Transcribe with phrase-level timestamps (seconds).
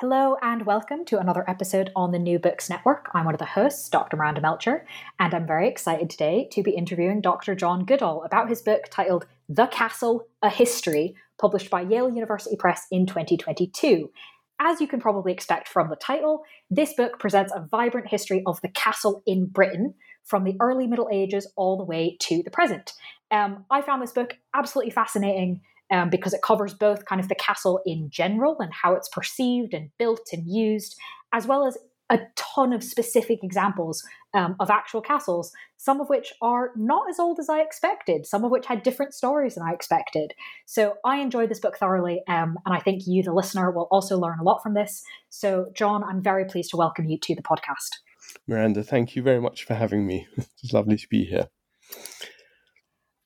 [0.00, 3.10] Hello and welcome to another episode on the New Books Network.
[3.12, 4.16] I'm one of the hosts, Dr.
[4.16, 4.86] Miranda Melcher,
[5.18, 7.54] and I'm very excited today to be interviewing Dr.
[7.54, 12.86] John Goodall about his book titled The Castle A History, published by Yale University Press
[12.90, 14.10] in 2022.
[14.58, 18.58] As you can probably expect from the title, this book presents a vibrant history of
[18.62, 19.92] the castle in Britain
[20.24, 22.94] from the early Middle Ages all the way to the present.
[23.30, 25.60] Um, I found this book absolutely fascinating
[25.90, 29.74] um, because it covers both kind of the castle in general and how it's perceived
[29.74, 30.96] and built and used,
[31.32, 31.76] as well as
[32.10, 34.02] a ton of specific examples
[34.34, 38.44] um, of actual castles, some of which are not as old as I expected, some
[38.44, 40.34] of which had different stories than I expected.
[40.66, 44.18] So I enjoyed this book thoroughly, um, and I think you, the listener, will also
[44.18, 45.02] learn a lot from this.
[45.30, 48.00] So, John, I'm very pleased to welcome you to the podcast.
[48.46, 50.26] Miranda, thank you very much for having me.
[50.62, 51.48] It's lovely to be here.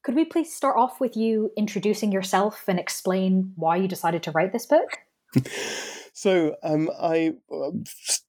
[0.05, 4.33] Could we please start off with you introducing yourself and explain why you decided to
[4.33, 4.99] write this book?
[6.13, 7.71] so, um, I uh,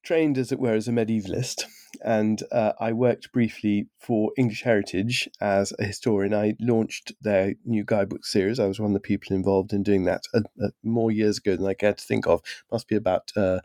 [0.02, 1.66] trained, as it were, as a medievalist,
[2.02, 6.34] and uh, I worked briefly for English Heritage as a historian.
[6.34, 8.58] I launched their new guidebook series.
[8.58, 11.58] I was one of the people involved in doing that uh, uh, more years ago
[11.58, 12.42] than I care to think of.
[12.72, 13.60] Must be about uh,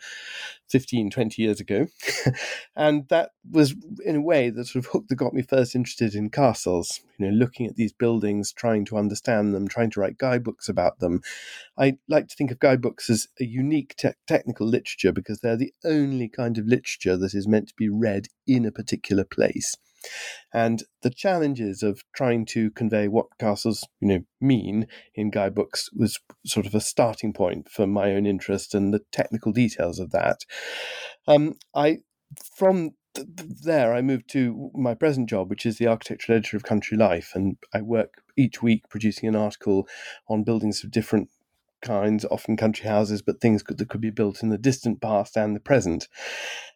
[0.71, 1.87] 15, 20 years ago.
[2.77, 6.15] and that was, in a way, the sort of hook that got me first interested
[6.15, 10.19] in castles, you know, looking at these buildings, trying to understand them, trying to write
[10.19, 11.21] guidebooks about them.
[11.79, 15.75] I like to think of guidebooks as a unique te- technical literature because they're the
[15.85, 19.77] only kind of literature that is meant to be read in a particular place.
[20.53, 26.19] And the challenges of trying to convey what castles, you know, mean in guidebooks was
[26.45, 30.45] sort of a starting point for my own interest and the technical details of that.
[31.27, 31.99] Um, I
[32.57, 33.29] from th-
[33.65, 37.33] there, I moved to my present job, which is the architectural editor of Country Life,
[37.35, 39.89] and I work each week producing an article
[40.29, 41.29] on buildings of different
[41.81, 45.55] kinds, often country houses, but things that could be built in the distant past and
[45.55, 46.09] the present.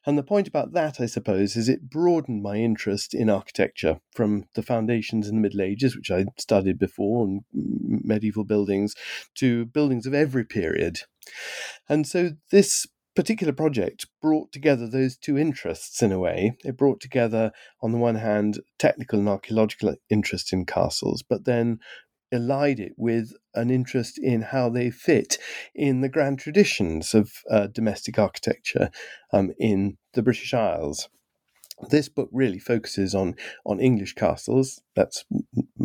[0.07, 4.45] And the point about that, I suppose, is it broadened my interest in architecture from
[4.55, 8.95] the foundations in the Middle Ages, which I studied before, and medieval buildings,
[9.37, 11.01] to buildings of every period.
[11.89, 12.87] And so this
[13.17, 16.57] particular project brought together those two interests in a way.
[16.65, 21.79] It brought together, on the one hand, technical and archaeological interest in castles, but then
[22.35, 25.39] allied it with an interest in how they fit
[25.75, 28.91] in the grand traditions of uh, domestic architecture
[29.33, 31.09] um, in the British Isles.
[31.91, 33.35] This book really focuses on
[33.67, 34.81] on English castles.
[34.95, 35.25] That's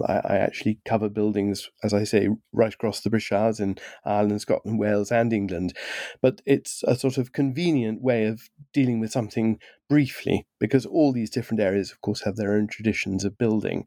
[0.07, 4.41] I, I, actually cover buildings, as I say, right across the British Isles in Ireland,
[4.41, 5.73] Scotland, Wales, and England.
[6.21, 11.31] But it's a sort of convenient way of dealing with something briefly, because all these
[11.31, 13.85] different areas, of course, have their own traditions of building.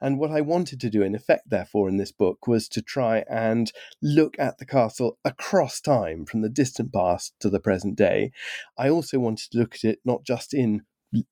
[0.00, 3.24] And what I wanted to do, in effect, therefore, in this book was to try
[3.30, 3.70] and
[4.02, 8.32] look at the castle across time, from the distant past to the present day.
[8.76, 10.82] I also wanted to look at it not just in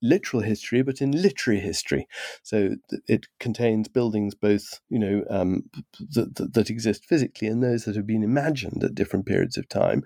[0.02, 2.06] literal history, but in literary history.
[2.42, 5.64] So it contains buildings both, you know, um,
[6.10, 10.04] that, that exist physically and those that have been imagined at different periods of time.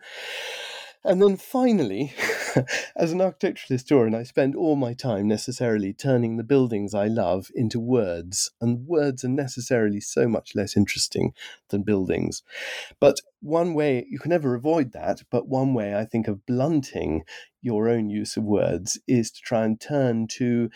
[1.04, 2.12] And then finally,
[2.96, 7.50] as an architectural historian, I spend all my time necessarily turning the buildings I love
[7.54, 11.34] into words, and words are necessarily so much less interesting
[11.68, 12.42] than buildings.
[12.98, 17.22] But one way, you can never avoid that, but one way I think of blunting
[17.62, 20.68] your own use of words is to try and turn to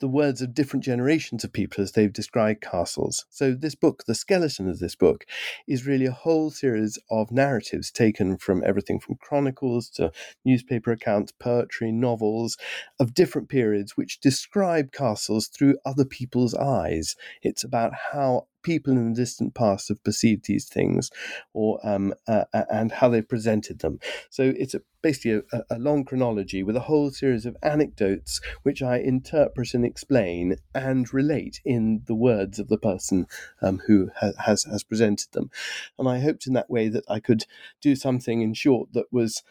[0.00, 3.24] the words of different generations of people as they've described castles.
[3.30, 5.24] So, this book, the skeleton of this book,
[5.66, 10.12] is really a whole series of narratives taken from everything from chronicles to
[10.44, 12.56] newspaper accounts, poetry, novels
[12.98, 17.16] of different periods, which describe castles through other people's eyes.
[17.42, 21.10] It's about how people in the distant past have perceived these things,
[21.52, 24.00] or um, uh, and how they presented them.
[24.30, 28.82] So it's a, basically a, a, long chronology with a whole series of anecdotes which
[28.82, 33.26] I interpret and explain and relate in the words of the person
[33.62, 35.50] um, who ha- has has presented them.
[35.98, 37.44] And I hoped in that way that I could
[37.80, 39.42] do something in short that was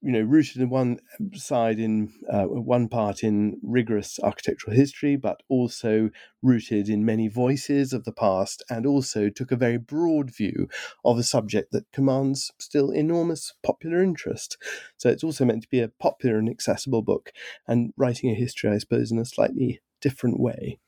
[0.00, 0.98] you know, rooted in one
[1.34, 6.10] side in uh, one part in rigorous architectural history, but also
[6.40, 10.68] rooted in many voices of the past, and also took a very broad view
[11.04, 14.56] of a subject that commands still enormous popular interest.
[14.96, 17.32] So it's also meant to be a popular and accessible book,
[17.66, 20.78] and writing a history, I suppose, in a slightly different way.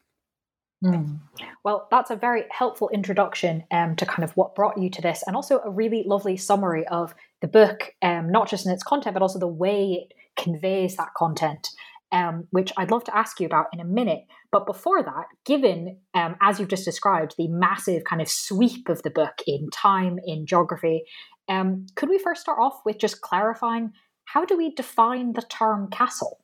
[0.84, 1.20] Mm.
[1.62, 5.22] Well, that's a very helpful introduction um, to kind of what brought you to this,
[5.26, 9.14] and also a really lovely summary of the book, um, not just in its content,
[9.14, 11.68] but also the way it conveys that content,
[12.12, 14.24] um, which I'd love to ask you about in a minute.
[14.52, 19.02] But before that, given, um, as you've just described, the massive kind of sweep of
[19.02, 21.04] the book in time, in geography,
[21.48, 23.92] um, could we first start off with just clarifying
[24.24, 26.38] how do we define the term castle?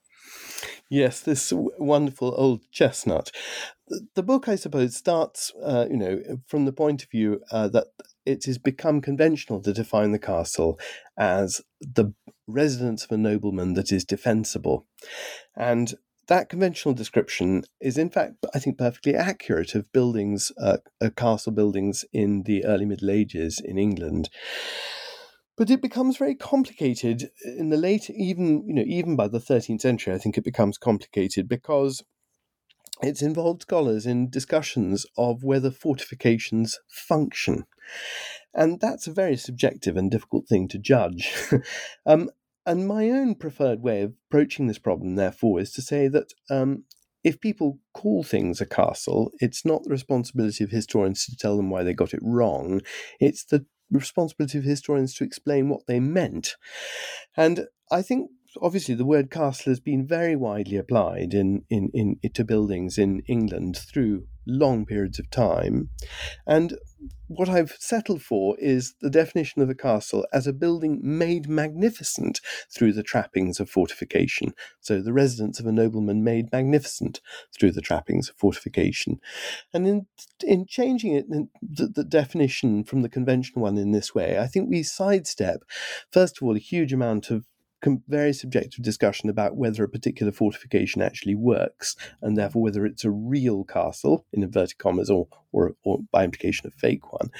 [0.88, 3.30] Yes, this wonderful old chestnut.
[4.14, 7.88] The book, I suppose, starts, uh, you know, from the point of view uh, that
[8.26, 10.78] it has become conventional to define the castle
[11.16, 12.12] as the
[12.46, 14.86] residence of a nobleman that is defensible.
[15.56, 15.94] And
[16.28, 21.52] that conventional description is, in fact, I think, perfectly accurate of buildings, uh, uh, castle
[21.52, 24.28] buildings in the early Middle Ages in England.
[25.56, 29.80] But it becomes very complicated in the late, even you know, even by the 13th
[29.80, 30.12] century.
[30.12, 32.02] I think it becomes complicated because
[33.02, 37.64] it's involved scholars in discussions of whether fortifications function.
[38.54, 41.32] And that's a very subjective and difficult thing to judge.
[42.06, 42.30] um,
[42.64, 46.84] and my own preferred way of approaching this problem, therefore, is to say that um,
[47.22, 51.70] if people call things a castle, it's not the responsibility of historians to tell them
[51.70, 52.80] why they got it wrong.
[53.20, 56.56] It's the responsibility of historians to explain what they meant.
[57.36, 58.30] And I think
[58.60, 63.22] obviously the word castle has been very widely applied in, in, in to buildings in
[63.28, 65.90] England through long periods of time.
[66.46, 66.78] And
[67.28, 72.40] what I've settled for is the definition of a castle as a building made magnificent
[72.70, 74.54] through the trappings of fortification.
[74.80, 77.20] So, the residence of a nobleman made magnificent
[77.52, 79.20] through the trappings of fortification.
[79.74, 80.06] And in,
[80.42, 84.68] in changing it, the, the definition from the conventional one in this way, I think
[84.68, 85.64] we sidestep,
[86.10, 87.46] first of all, a huge amount of
[88.08, 93.10] very subjective discussion about whether a particular fortification actually works, and therefore whether it's a
[93.10, 97.30] real castle, in inverted commas, or, or, or by implication a fake one.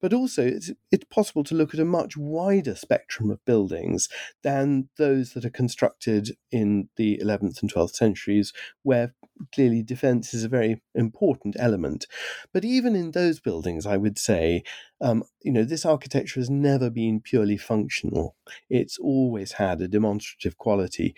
[0.00, 4.08] But also, it's, it's possible to look at a much wider spectrum of buildings
[4.42, 8.52] than those that are constructed in the 11th and 12th centuries,
[8.82, 9.14] where
[9.54, 12.06] clearly defense is a very important element.
[12.52, 14.62] But even in those buildings, I would say,
[15.00, 18.36] um, you know, this architecture has never been purely functional.
[18.68, 21.14] It's always had a demonstrative quality.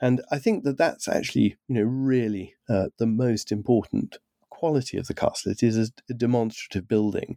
[0.00, 4.18] And I think that that's actually, you know, really uh, the most important
[4.58, 5.52] quality of the castle.
[5.52, 7.36] It is a, demonstrative building,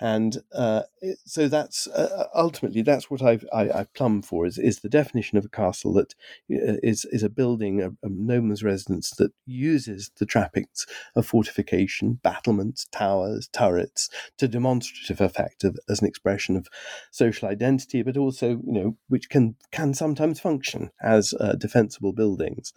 [0.00, 0.82] and uh,
[1.24, 5.38] so that's uh, ultimately that's what I've, I, I plumb for is, is the definition
[5.38, 6.14] of a castle that
[6.50, 12.86] uh, is is a building, a, a residence that uses the trappings of fortification, battlements,
[12.90, 14.08] towers, turrets
[14.38, 16.66] to demonstrative effect of, as an expression of
[17.10, 22.72] social identity, but also you know which can can sometimes function as uh, defensible buildings.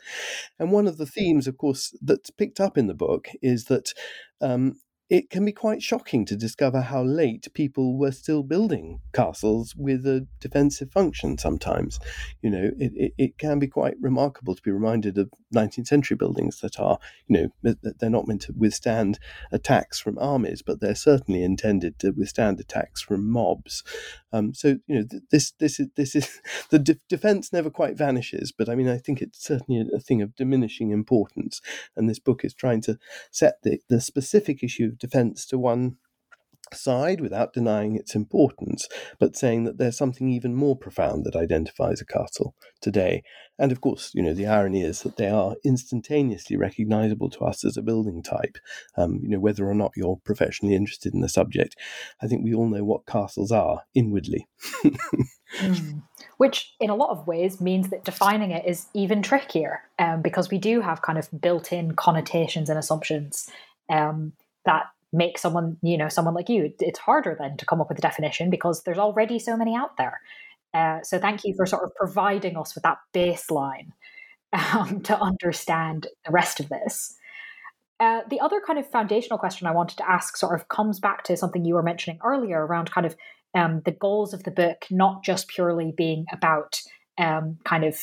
[0.59, 3.67] And one of the themes, of course, that's picked up in the book is is
[3.67, 3.93] that
[4.41, 4.75] um,
[5.13, 10.07] it can be quite shocking to discover how late people were still building castles with
[10.07, 11.99] a defensive function sometimes.
[12.41, 16.17] You know, it, it, it, can be quite remarkable to be reminded of 19th century
[16.17, 19.19] buildings that are, you know, they're not meant to withstand
[19.51, 23.83] attacks from armies, but they're certainly intended to withstand attacks from mobs.
[24.31, 26.41] Um, so, you know, this, this is, this is,
[26.71, 30.23] the de- defense never quite vanishes, but I mean, I think it's certainly a thing
[30.23, 31.61] of diminishing importance.
[31.95, 32.97] And this book is trying to
[33.29, 35.97] set the, the specific issue defense to one
[36.73, 38.87] side without denying its importance,
[39.19, 43.21] but saying that there's something even more profound that identifies a castle today.
[43.59, 47.63] And of course, you know, the irony is that they are instantaneously recognizable to us
[47.63, 48.57] as a building type.
[48.97, 51.75] Um, you know, whether or not you're professionally interested in the subject,
[52.21, 54.47] I think we all know what castles are inwardly.
[54.83, 56.01] mm.
[56.37, 60.49] Which, in a lot of ways, means that defining it is even trickier um, because
[60.49, 63.49] we do have kind of built in connotations and assumptions.
[63.87, 64.33] Um,
[64.65, 67.99] that make someone, you know, someone like you, it's harder then to come up with
[67.99, 70.19] a definition because there's already so many out there.
[70.73, 73.89] Uh, so thank you for sort of providing us with that baseline
[74.51, 77.15] um, to understand the rest of this.
[77.99, 81.23] Uh, the other kind of foundational question I wanted to ask sort of comes back
[81.25, 83.15] to something you were mentioning earlier around kind of
[83.53, 86.81] um, the goals of the book, not just purely being about
[87.19, 87.99] um, kind of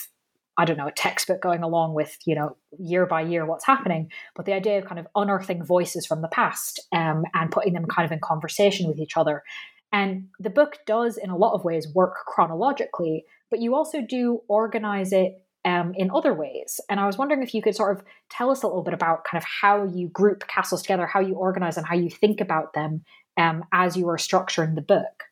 [0.56, 4.10] I don't know, a textbook going along with, you know, year by year what's happening,
[4.36, 7.86] but the idea of kind of unearthing voices from the past um, and putting them
[7.86, 9.42] kind of in conversation with each other.
[9.92, 14.40] And the book does, in a lot of ways, work chronologically, but you also do
[14.48, 16.80] organize it um, in other ways.
[16.88, 19.24] And I was wondering if you could sort of tell us a little bit about
[19.24, 22.72] kind of how you group castles together, how you organize them, how you think about
[22.72, 23.04] them
[23.36, 25.24] um, as you are structuring the book.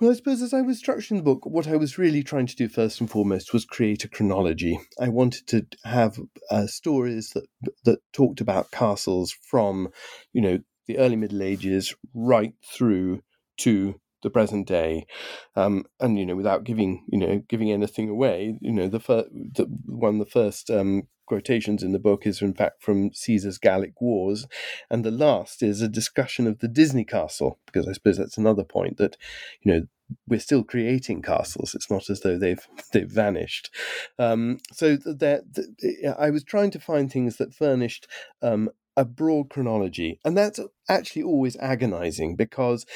[0.00, 2.56] Well, I suppose as I was structuring the book, what I was really trying to
[2.56, 4.80] do first and foremost was create a chronology.
[5.00, 6.18] I wanted to have
[6.50, 7.46] uh, stories that
[7.84, 9.88] that talked about castles from,
[10.32, 13.22] you know, the early Middle Ages right through
[13.58, 15.06] to the present day,
[15.54, 19.28] um, and you know, without giving you know giving anything away, you know, the first
[19.32, 23.58] the, one of the first um, quotations in the book is in fact from Caesar's
[23.58, 24.46] Gallic Wars,
[24.90, 28.64] and the last is a discussion of the Disney castle because I suppose that's another
[28.64, 29.16] point that
[29.62, 29.86] you know
[30.28, 31.74] we're still creating castles.
[31.74, 33.70] It's not as though they've they've vanished.
[34.18, 38.06] Um, so that I was trying to find things that furnished
[38.42, 42.86] um, a broad chronology, and that's actually always agonizing because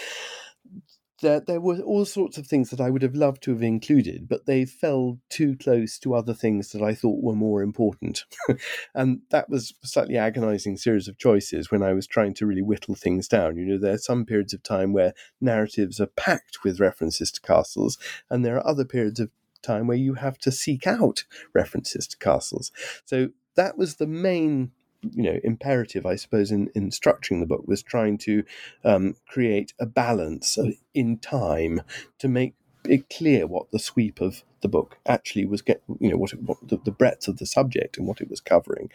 [1.21, 4.29] there, there were all sorts of things that I would have loved to have included,
[4.29, 8.25] but they fell too close to other things that I thought were more important.
[8.95, 12.63] and that was a slightly agonizing series of choices when I was trying to really
[12.63, 13.57] whittle things down.
[13.57, 17.41] You know, there are some periods of time where narratives are packed with references to
[17.41, 17.99] castles,
[18.31, 19.31] and there are other periods of
[19.63, 22.71] time where you have to seek out references to castles.
[23.05, 24.71] So that was the main
[25.03, 28.43] you know imperative i suppose in, in structuring the book was trying to
[28.85, 30.59] um, create a balance
[30.95, 31.81] in time
[32.19, 36.17] to make it clear what the sweep of the book actually was get you know
[36.17, 38.91] what, it, what the, the, breadth of the subject and what it was covering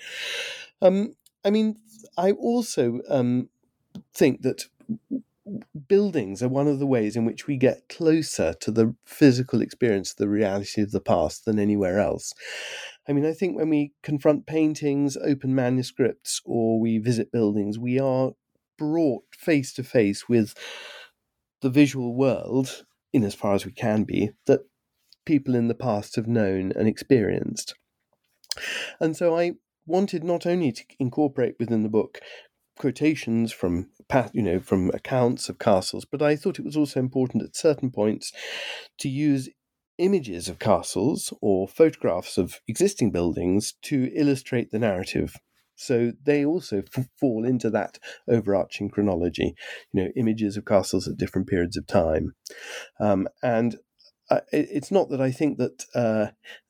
[0.81, 1.77] um, i mean
[2.17, 3.49] i also um,
[4.13, 4.65] think that
[5.87, 10.13] buildings are one of the ways in which we get closer to the physical experience,
[10.13, 12.33] the reality of the past than anywhere else.
[13.07, 17.99] I mean, I think when we confront paintings, open manuscripts, or we visit buildings, we
[17.99, 18.31] are
[18.77, 20.53] brought face to face with
[21.61, 24.61] the visual world, in as far as we can be, that
[25.25, 27.75] people in the past have known and experienced.
[28.99, 29.53] And so I
[29.85, 32.19] wanted not only to incorporate within the book
[32.77, 33.89] quotations from
[34.33, 37.91] you know from accounts of castles but i thought it was also important at certain
[37.91, 38.31] points
[38.97, 39.47] to use
[39.97, 45.35] images of castles or photographs of existing buildings to illustrate the narrative.
[45.75, 49.55] So they also f- fall into that overarching chronology
[49.91, 52.33] you know images of castles at different periods of time.
[52.99, 53.77] Um, and
[54.29, 56.27] uh, it, it's not that i think that uh,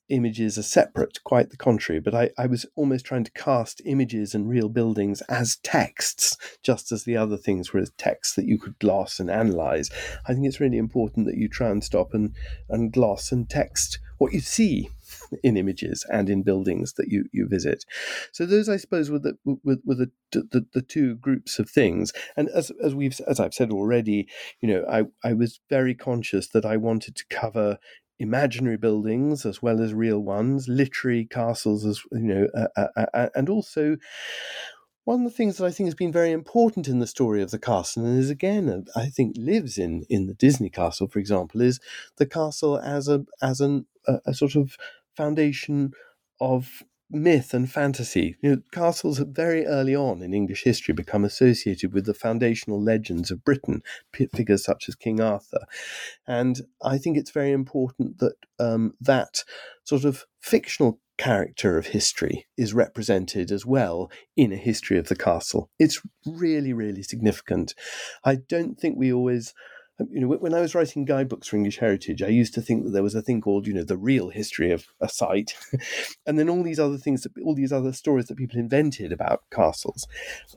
[0.10, 2.00] images are separate, quite the contrary.
[2.00, 6.92] But I, I was almost trying to cast images and real buildings as texts, just
[6.92, 9.90] as the other things were as texts that you could gloss and analyze.
[10.28, 12.34] I think it's really important that you try and stop and,
[12.70, 14.90] and gloss and text what you see
[15.44, 17.86] in images and in buildings that you, you visit.
[18.32, 22.14] So those, I suppose, were the were, were the, the, the two groups of things.
[22.38, 24.28] And as as we've as I've said already,
[24.62, 27.78] you know, I I was very conscious that I wanted to cover
[28.20, 33.30] imaginary buildings as well as real ones, literary castles as you know, uh, uh, uh,
[33.36, 33.98] and also
[35.06, 37.52] one of the things that I think has been very important in the story of
[37.52, 41.62] the castle, and is again, I think, lives in in the Disney castle, for example,
[41.62, 41.80] is
[42.18, 44.78] the castle as a as an a, a sort of
[45.16, 45.92] foundation
[46.40, 48.36] of myth and fantasy.
[48.42, 53.32] You know, castles very early on in English history become associated with the foundational legends
[53.32, 55.66] of Britain, figures such as King Arthur,
[56.28, 59.44] and I think it's very important that um, that
[59.84, 65.16] sort of fictional character of history is represented as well in a history of the
[65.16, 65.70] castle.
[65.78, 67.76] It's really, really significant.
[68.24, 69.54] I don't think we always
[70.10, 72.92] you know, when I was writing guidebooks for English heritage, I used to think that
[72.92, 75.56] there was a thing called, you know, the real history of a site,
[76.26, 79.44] and then all these other things, that, all these other stories that people invented about
[79.52, 80.08] castles,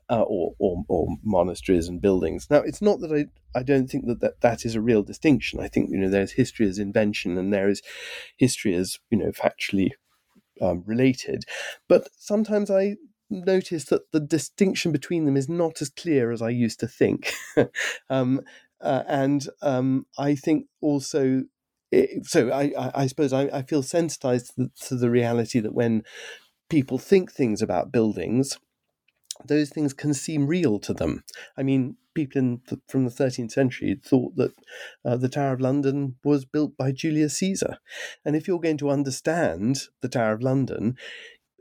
[0.09, 2.49] uh, or, or, or monasteries and buildings.
[2.51, 3.27] Now, it's not that I
[3.59, 5.61] I don't think that, that that is a real distinction.
[5.61, 7.83] I think you know there's history as invention, and there is
[8.37, 9.91] history as you know factually
[10.61, 11.45] um, related,
[11.89, 12.97] but sometimes I
[13.31, 17.33] notice that the distinction between them is not as clear as I used to think.
[18.11, 18.43] um,
[18.81, 21.45] uh, and um, I think also,
[21.91, 25.75] it, so I, I, suppose I, I, feel sensitized to the, to the reality that
[25.75, 26.03] when
[26.69, 28.59] people think things about buildings,
[29.45, 31.23] those things can seem real to them.
[31.57, 34.53] I mean, people the, from the 13th century thought that
[35.05, 37.79] uh, the Tower of London was built by Julius Caesar.
[38.25, 40.97] And if you're going to understand the Tower of London,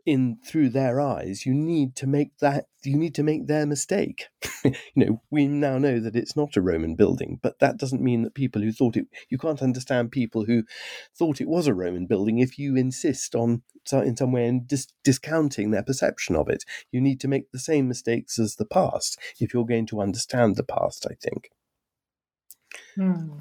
[0.06, 4.28] in through their eyes, you need to make that you need to make their mistake.
[4.64, 8.22] you know, we now know that it's not a Roman building, but that doesn't mean
[8.24, 10.64] that people who thought it you can't understand people who
[11.18, 14.94] thought it was a Roman building if you insist on in some way in dis-
[15.04, 16.64] discounting their perception of it.
[16.92, 20.56] You need to make the same mistakes as the past if you're going to understand
[20.56, 21.50] the past, I think.
[22.96, 23.40] Hmm.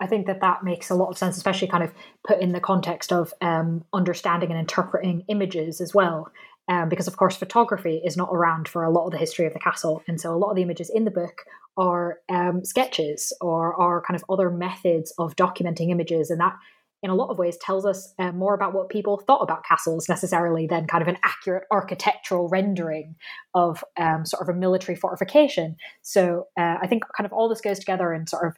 [0.00, 1.92] I think that that makes a lot of sense, especially kind of
[2.26, 6.30] put in the context of um, understanding and interpreting images as well.
[6.68, 9.52] Um, because, of course, photography is not around for a lot of the history of
[9.52, 10.02] the castle.
[10.08, 11.44] And so a lot of the images in the book
[11.76, 16.28] are um, sketches or are kind of other methods of documenting images.
[16.28, 16.56] And that,
[17.04, 20.08] in a lot of ways, tells us uh, more about what people thought about castles
[20.08, 23.14] necessarily than kind of an accurate architectural rendering
[23.54, 25.76] of um, sort of a military fortification.
[26.02, 28.56] So uh, I think kind of all this goes together and sort of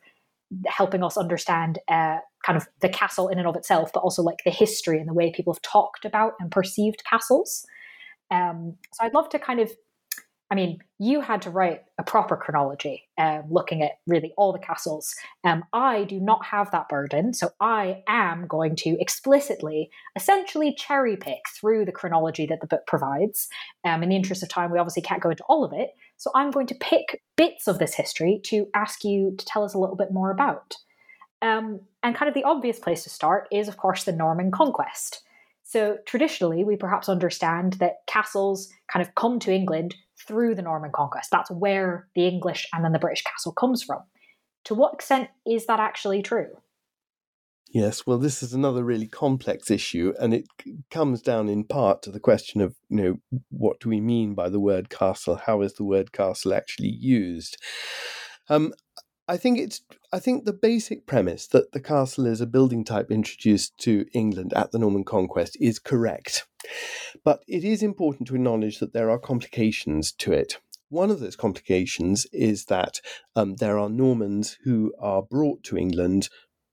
[0.67, 4.39] helping us understand uh, kind of the castle in and of itself, but also like
[4.45, 7.67] the history and the way people have talked about and perceived castles.
[8.31, 9.73] Um, so I'd love to kind of,
[10.51, 14.59] I mean, you had to write a proper chronology, um, looking at really all the
[14.59, 15.15] castles.
[15.45, 21.17] Um, I do not have that burden, so I am going to explicitly, essentially cherry
[21.17, 23.49] pick through the chronology that the book provides.
[23.85, 26.31] Um, in the interest of time, we obviously can't go into all of it, so
[26.35, 29.79] I'm going to pick bits of this history to ask you to tell us a
[29.79, 30.77] little bit more about.
[31.41, 35.23] Um, and kind of the obvious place to start is, of course, the Norman conquest.
[35.63, 39.95] So traditionally, we perhaps understand that castles kind of come to England
[40.27, 41.31] through the Norman conquest.
[41.31, 44.01] That's where the English and then the British castle comes from.
[44.65, 46.49] To what extent is that actually true?
[47.71, 50.47] Yes, well, this is another really complex issue, and it
[50.91, 54.49] comes down in part to the question of, you know, what do we mean by
[54.49, 55.37] the word castle?
[55.37, 57.59] How is the word castle actually used?
[58.49, 58.73] Um,
[59.29, 59.83] I think it's.
[60.11, 64.55] I think the basic premise that the castle is a building type introduced to England
[64.55, 66.47] at the Norman Conquest is correct,
[67.23, 70.57] but it is important to acknowledge that there are complications to it.
[70.89, 73.03] One of those complications is that
[73.37, 76.31] um, there are Normans who are brought to England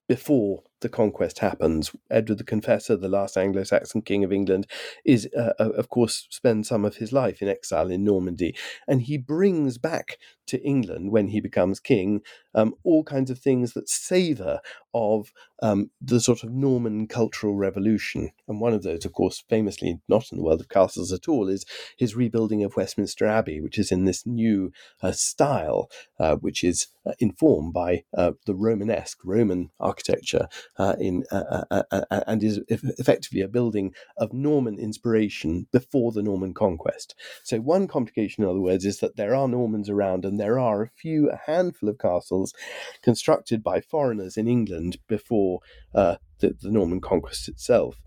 [0.07, 1.91] before the conquest happens.
[2.09, 4.67] Edward the Confessor, the last Anglo Saxon king of England,
[5.03, 8.55] is, uh, uh, of course, spends some of his life in exile in Normandy.
[8.87, 12.21] And he brings back to England, when he becomes king,
[12.53, 14.59] um, all kinds of things that savour
[14.93, 15.31] of
[15.63, 18.29] um, the sort of Norman cultural revolution.
[18.47, 21.47] And one of those, of course, famously not in the world of castles at all,
[21.47, 21.65] is
[21.97, 24.71] his rebuilding of Westminster Abbey, which is in this new
[25.01, 30.47] uh, style, uh, which is uh, informed by uh, the Romanesque, Roman architecture
[30.77, 36.11] uh, in uh, uh, uh, uh and is effectively a building of Norman inspiration before
[36.11, 37.15] the Norman conquest.
[37.43, 40.81] So one complication, in other words, is that there are Normans around, and there are
[40.81, 42.53] a few, a handful of castles
[43.01, 45.59] constructed by foreigners in England before
[45.93, 48.01] the, the, Norman conquest itself.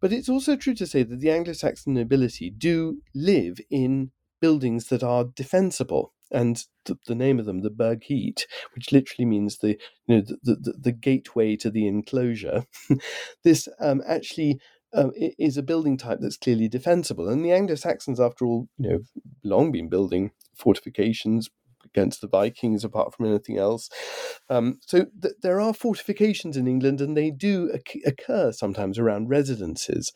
[0.00, 4.10] But it's also true to say that the Anglo Saxon nobility do live in
[4.40, 9.58] buildings that are defensible and the, the, name of them, the Burhgeat, which literally means
[9.58, 12.64] the you know the the, the gateway to the enclosure.
[13.44, 14.58] this um, actually
[14.94, 18.90] um, is a building type that's clearly defensible, and the Anglo Saxons, after all, you
[18.90, 18.98] know,
[19.44, 21.50] long been building fortifications
[21.84, 23.88] against the Vikings, apart from anything else.
[24.48, 27.72] Um, so th- there are fortifications in England, and they do
[28.06, 30.12] occur sometimes around residences.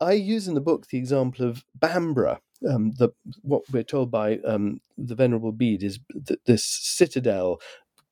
[0.00, 3.10] I use in the book the example of Bamborough, um, the
[3.42, 7.60] what we're told by um, the Venerable Bede is that this citadel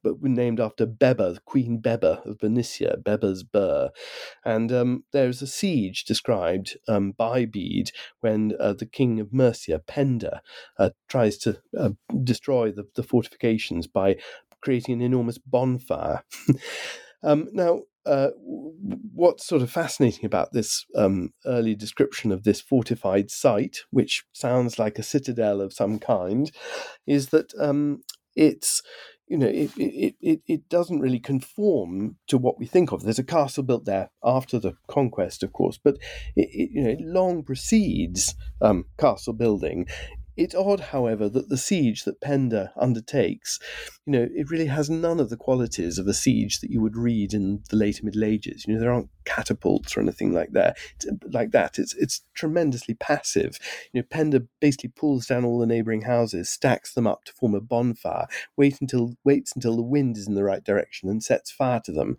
[0.04, 3.88] but named after Bebba, Queen Bebba of Bernicia, Bebba's Burh.
[4.44, 9.80] And um, there's a siege described um, by Bede when uh, the king of Mercia,
[9.80, 10.42] Penda,
[10.78, 11.90] uh, tries to uh,
[12.22, 14.16] destroy the, the, fortifications by
[14.60, 16.22] creating an enormous bonfire.
[17.22, 23.30] um, now, uh, what's sort of fascinating about this um, early description of this fortified
[23.30, 26.50] site, which sounds like a citadel of some kind,
[27.06, 28.02] is that um,
[28.36, 28.82] it's
[29.26, 33.02] you know it, it, it, it doesn't really conform to what we think of.
[33.02, 35.96] There's a castle built there after the conquest, of course, but
[36.36, 39.86] it, it you know it long precedes um, castle building
[40.36, 43.58] it's odd, however, that the siege that Penda undertakes,
[44.04, 46.96] you know, it really has none of the qualities of a siege that you would
[46.96, 48.64] read in the later Middle Ages.
[48.66, 50.76] You know, there aren't catapults or anything like that.
[50.96, 53.58] It's, like that, it's it's tremendously passive.
[53.92, 57.54] You know, Penda basically pulls down all the neighbouring houses, stacks them up to form
[57.54, 61.50] a bonfire, wait until waits until the wind is in the right direction, and sets
[61.50, 62.18] fire to them.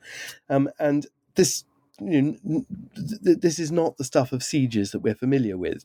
[0.49, 1.65] Um, and this
[1.99, 5.83] you know, this is not the stuff of sieges that we're familiar with.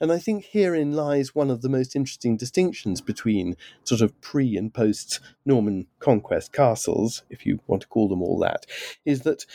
[0.00, 4.56] And I think herein lies one of the most interesting distinctions between sort of pre
[4.56, 8.66] and post Norman conquest castles, if you want to call them all that,
[9.04, 9.46] is that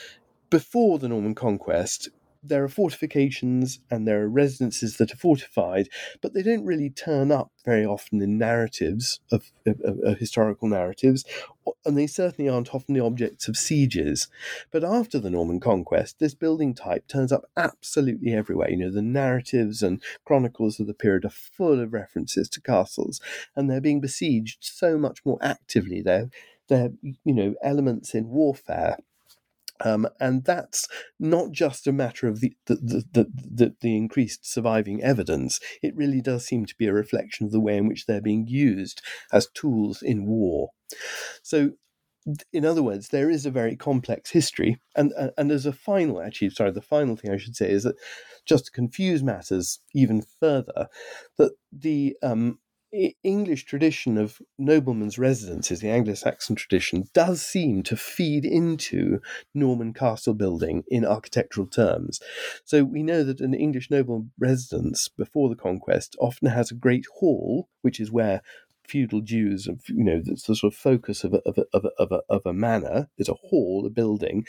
[0.49, 2.09] before the Norman conquest,
[2.43, 5.87] there are fortifications and there are residences that are fortified,
[6.21, 11.23] but they don't really turn up very often in narratives of, of, of, historical narratives,
[11.85, 14.27] and they certainly aren't often the objects of sieges.
[14.71, 18.71] But after the Norman conquest, this building type turns up absolutely everywhere.
[18.71, 23.21] You know, the narratives and chronicles of the period are full of references to castles,
[23.55, 26.01] and they're being besieged so much more actively.
[26.01, 26.29] They're
[26.67, 28.97] they're you know elements in warfare
[29.83, 30.87] um, and that's
[31.19, 35.59] not just a matter of the the, the, the, the, increased surviving evidence.
[35.81, 38.47] It really does seem to be a reflection of the way in which they're being
[38.47, 40.69] used as tools in war.
[41.41, 41.71] So,
[42.53, 44.79] in other words, there is a very complex history.
[44.95, 47.95] And, and as a final, actually, sorry, the final thing I should say is that
[48.45, 50.87] just to confuse matters even further,
[51.37, 52.59] that the um,
[53.23, 59.21] English tradition of noblemen's residences, the Anglo Saxon tradition, does seem to feed into
[59.53, 62.19] Norman castle building in architectural terms.
[62.65, 67.05] So we know that an English noble residence before the conquest often has a great
[67.19, 68.41] hall, which is where
[68.87, 72.11] feudal of you know the sort of focus of a, of a, of a, of
[72.11, 74.45] a, of a manor is a hall a building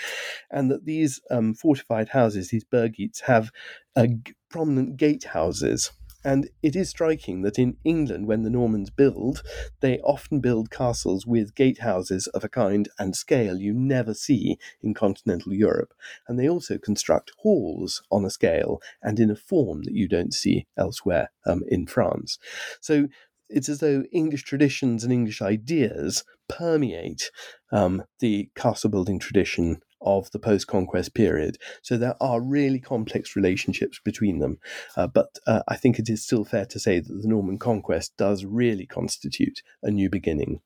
[0.51, 3.53] and that these um, fortified houses these burhgeats have
[3.95, 4.07] uh,
[4.51, 5.93] prominent gatehouses
[6.25, 9.43] and it is striking that in England, when the Normans build,
[9.81, 14.95] they often build castles with gatehouses of a kind and scale you never see in
[14.95, 15.95] continental Europe.
[16.29, 20.35] And they also construct halls on a scale and in a form that you don't
[20.35, 22.39] see elsewhere um, in France.
[22.81, 23.09] So
[23.49, 27.31] it's as though English traditions and English ideas permeate
[27.71, 31.59] um, the castle building tradition of the post conquest period.
[31.83, 34.59] So there are really complex relationships between them.
[34.97, 38.17] Uh, but uh, I think it is still fair to say that the Norman conquest
[38.17, 40.61] does really constitute a new beginning.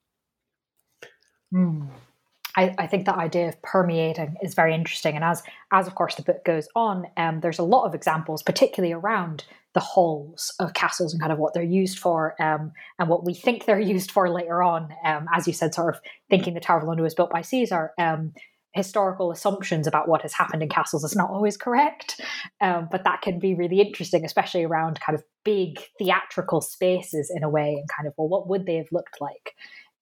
[1.53, 1.89] Mm.
[2.57, 5.15] I, I, think that idea of permeating is very interesting.
[5.15, 8.43] And as, as of course, the book goes on, um, there's a lot of examples,
[8.43, 9.45] particularly around
[9.75, 13.35] the halls of castles and kind of what they're used for um, and what we
[13.35, 14.89] think they're used for later on.
[15.05, 17.93] Um, as you said, sort of thinking the Tower of London was built by Caesar.
[18.77, 22.21] Historical assumptions about what has happened in castles is not always correct.
[22.61, 27.43] Um, but that can be really interesting, especially around kind of big theatrical spaces in
[27.43, 29.55] a way, and kind of, well, what would they have looked like?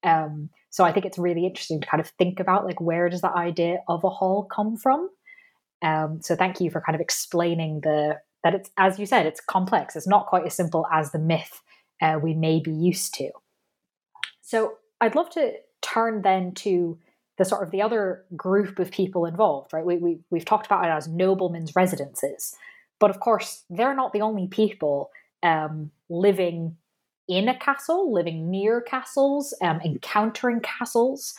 [0.03, 3.23] Um, so I think it's really interesting to kind of think about like where does
[3.23, 5.09] the idea of a hall come from?
[5.83, 9.41] Um, so thank you for kind of explaining the that it's as you said, it's
[9.41, 9.97] complex.
[9.97, 11.63] It's not quite as simple as the myth
[12.03, 13.31] uh, we may be used to.
[14.43, 16.99] So I'd love to turn then to
[17.39, 19.85] the sort of the other group of people involved, right?
[19.85, 22.55] We, we, we've talked about it as noblemen's residences.
[23.01, 25.11] But of course, they're not the only people
[25.43, 26.77] um, living
[27.27, 31.35] in a castle, living near castles, um, encountering castles,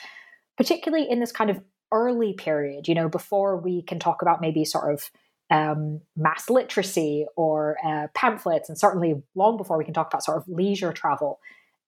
[0.57, 4.65] particularly in this kind of early period, you know, before we can talk about maybe
[4.65, 5.09] sort of
[5.49, 10.37] um, mass literacy or uh, pamphlets, and certainly long before we can talk about sort
[10.37, 11.39] of leisure travel.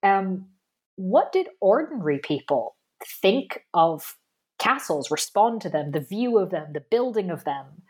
[0.03, 0.45] Um,
[0.95, 2.76] what did ordinary people
[3.21, 4.15] think of
[4.59, 7.83] castles, respond to them, the view of them, the building of them.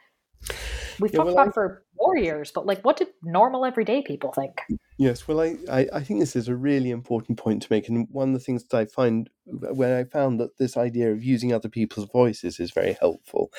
[1.00, 4.32] We've yeah, talked well, about I, for warriors, but like, what did normal everyday people
[4.32, 4.62] think?
[4.98, 8.08] Yes, well, I, I, I, think this is a really important point to make, and
[8.10, 11.54] one of the things that I find when I found that this idea of using
[11.54, 13.52] other people's voices is very helpful,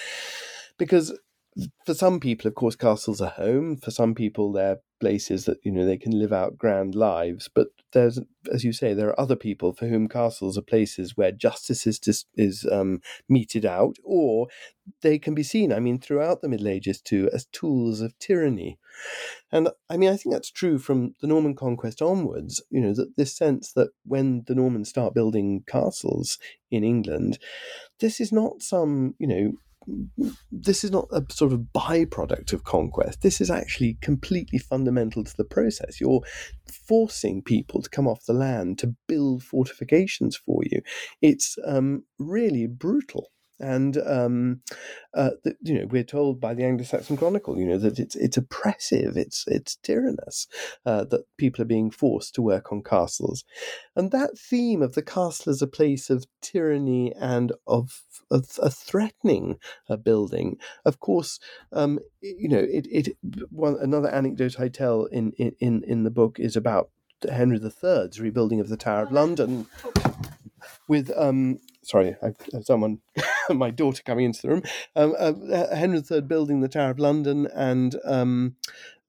[0.79, 1.17] because
[1.85, 3.77] for some people, of course, castles are home.
[3.77, 7.49] For some people, they're places that you know they can live out grand lives.
[7.53, 8.21] But there's,
[8.53, 11.99] as you say, there are other people for whom castles are places where justice is
[11.99, 14.49] dis- is um, meted out, or
[15.03, 15.73] they can be seen.
[15.73, 18.79] I mean, throughout the Middle Ages too, as tools of tyranny.
[19.51, 22.63] And I mean, I think that's true from the Norman conquest onwards.
[22.71, 26.39] You know, that this sense that when the Normans start building castles
[26.71, 27.39] in England,
[28.01, 29.53] this is not some you know
[30.51, 33.23] this is not a sort of byproduct of conquest.
[33.23, 36.01] This is actually completely fundamental to the process.
[36.01, 36.23] You're
[36.87, 40.81] forcing people to come off the land to build fortifications for you.
[41.23, 44.61] It's um, really brutal and um,
[45.15, 48.37] uh, the, you know we're told by the Anglo-Saxon Chronicle, you know that it's it's
[48.37, 50.47] oppressive, it's it's tyrannous
[50.87, 53.45] uh, that people are being forced to work on castles,
[53.97, 58.71] and that theme of the castle as a place of tyranny and of, of a
[58.71, 61.41] threatening a building, of course,
[61.73, 63.17] um, you know it it
[63.51, 66.91] one another anecdote I tell in in in the book is about
[67.29, 69.67] Henry III's rebuilding of the Tower of London
[70.89, 73.01] with um sorry, I, someone,
[73.55, 74.63] my daughter coming into the room.
[74.97, 78.57] Um, uh, Henry III building the Tower of London and um,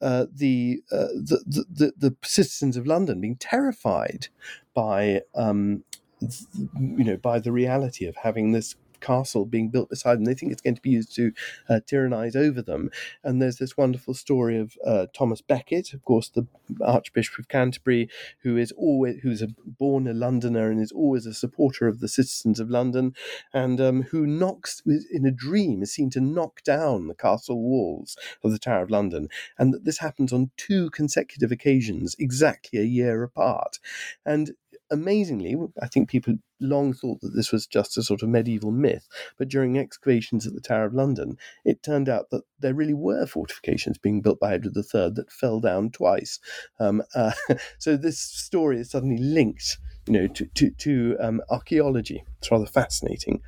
[0.02, 4.30] uh, the, uh, the, the, the citizens of London being terrified
[4.74, 5.84] by um,
[6.22, 10.26] you know by the reality of having this castle being built beside them.
[10.26, 11.32] They think it's going to be used to
[11.68, 12.90] uh, tyrannize over them.
[13.24, 16.48] And there's this wonderful story of uh, Thomas Becket, of course, the
[16.84, 18.10] Archbishop of Canterbury,
[18.44, 22.08] who is always who's a, born a Londoner and is always a supporter of the
[22.08, 23.14] citizens of London,
[23.54, 28.18] and um, who knocks in a dream is seen to knock down the castle walls
[28.44, 32.84] of the Tower of London, and that this happens on two consecutive occasions, exactly a
[32.84, 33.80] year apart.
[34.26, 34.52] And
[34.92, 39.08] amazingly, I think people long thought that this was just a sort of medieval myth,
[39.38, 43.26] but during excavations at the Tower of London, it turned out that there really were
[43.26, 46.40] fortifications being built by Edward III that fell down twice.
[46.80, 47.32] Um, uh,
[47.78, 52.24] so this story is suddenly linked, you know, to to, to um, archaeology.
[52.40, 53.42] It's rather fascinating.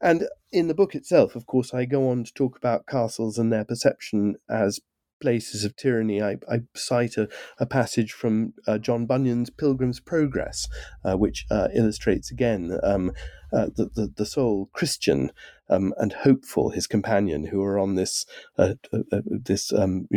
[0.00, 3.52] And in the book itself, of course, I go on to talk about castles and
[3.52, 4.80] their perception as
[5.20, 7.28] places of tyranny, I, I cite a,
[7.58, 10.66] a, passage from uh, John Bunyan's Pilgrim's Progress,
[11.04, 13.12] uh, which uh, illustrates again um,
[13.52, 15.32] uh, the, the, the sole Christian
[15.70, 18.26] um, and hopeful, his companion, who are on this
[18.58, 20.08] uh, uh, uh this um,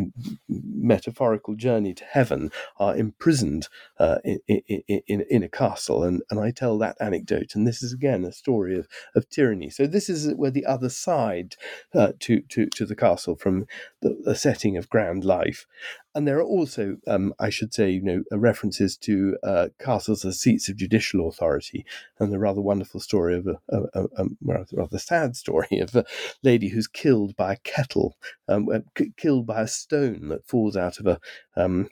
[0.48, 3.68] metaphorical journey to heaven, are imprisoned
[4.00, 7.94] uh, in, in, in a castle, and, and I tell that anecdote, and this is
[7.94, 9.70] again a story of, of tyranny.
[9.70, 11.56] So this is where the other side
[11.94, 13.66] to, to to the castle from
[14.02, 15.68] the, the setting of grand life,
[16.16, 20.24] and there are also, um, I should say, you know, uh, references to uh, castles
[20.24, 21.86] as seats of judicial authority,
[22.20, 26.06] and the rather wonderful story of a, a, a, a rather sad story of a
[26.44, 28.16] lady who's killed by a kettle,
[28.48, 28.80] um, uh,
[29.18, 31.20] killed by a stone that falls out of a
[31.56, 31.90] um,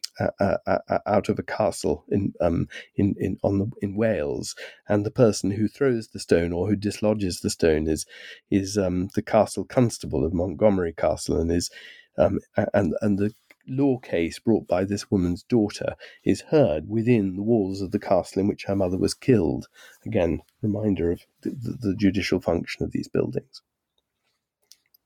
[1.06, 4.56] out of a castle in um, in in on the in Wales,
[4.88, 8.06] and the person who throws the stone or who dislodges the stone is
[8.52, 11.72] is um, the castle constable of Montgomery Castle, and is
[12.18, 12.40] um,
[12.74, 13.34] and and the
[13.68, 18.42] law case brought by this woman's daughter is heard within the walls of the castle
[18.42, 19.68] in which her mother was killed.
[20.06, 23.62] Again, reminder of the, the, judicial function of these buildings.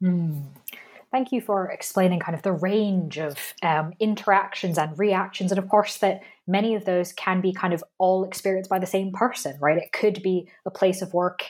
[0.02, 0.46] Mm.
[1.12, 5.70] Thank you for explaining kind of the range of um, interactions and reactions, and of
[5.70, 9.58] course that many of those can be kind of all experienced by the same person,
[9.62, 9.78] right?
[9.78, 11.44] It could be a place of work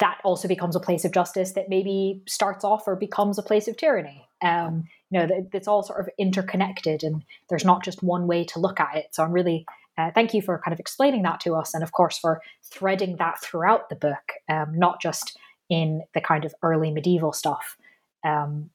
[0.00, 3.68] that also becomes a place of justice that maybe starts off or becomes a place
[3.68, 4.26] of tyranny.
[4.42, 8.58] Um, you know, it's all sort of interconnected and there's not just one way to
[8.58, 9.06] look at it.
[9.12, 9.64] So I'm really,
[9.96, 13.16] uh, thank you for kind of explaining that to us and, of course, for threading
[13.16, 15.38] that throughout the book, um, not just
[15.70, 17.76] in the kind of early medieval stuff.
[18.24, 18.70] Um,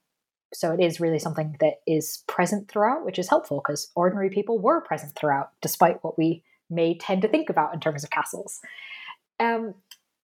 [0.52, 4.58] so it is really something that is present throughout, which is helpful because ordinary people
[4.58, 8.60] were present throughout, despite what we may tend to think about in terms of castles.
[9.40, 9.74] Um,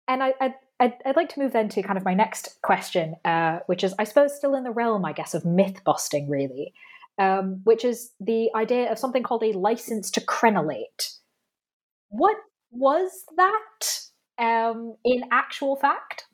[0.07, 3.15] and I, I I'd, I'd, like to move then to kind of my next question,
[3.25, 6.73] uh, which is, I suppose, still in the realm, I guess, of myth busting, really,
[7.17, 11.17] um, which is the idea of something called a license to crenellate.
[12.09, 12.37] What
[12.71, 13.99] was that
[14.37, 16.25] um, in actual fact?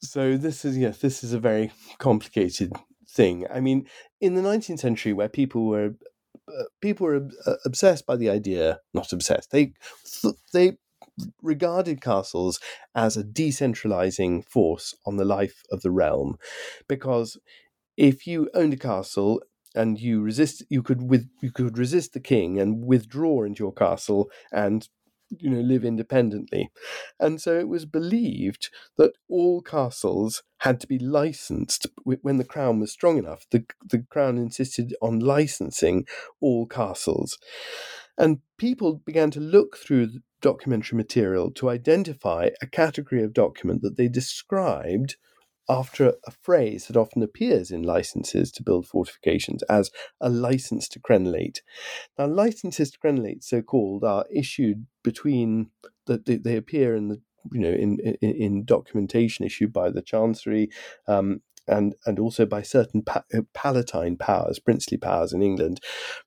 [0.00, 2.72] So this is yes, this is a very complicated
[3.08, 3.46] thing.
[3.52, 3.86] I mean,
[4.20, 5.94] in the 19th century, where people were
[6.48, 9.50] uh, people were uh, obsessed by the idea, not obsessed.
[9.50, 9.72] They
[10.52, 10.78] they
[11.42, 12.60] regarded castles
[12.94, 16.36] as a decentralizing force on the life of the realm.
[16.88, 17.38] Because
[17.96, 19.42] if you owned a castle
[19.74, 23.72] and you resist you could with you could resist the king and withdraw into your
[23.72, 24.88] castle and
[25.28, 26.70] you know live independently.
[27.20, 31.86] And so it was believed that all castles had to be licensed.
[32.04, 36.06] When the crown was strong enough the the crown insisted on licensing
[36.40, 37.38] all castles.
[38.16, 40.08] And people began to look through
[40.40, 45.16] documentary material to identify a category of document that they described
[45.68, 50.98] after a phrase that often appears in licenses to build fortifications as a license to
[50.98, 51.58] crenellate.
[52.18, 55.70] Now, licenses to crenellate, so called, are issued between
[56.06, 57.20] that they, they, appear in the
[57.52, 60.70] you know in, in, in documentation issued by the chancery
[61.06, 65.80] um, and and also by certain pa- uh, palatine powers, princely powers in England,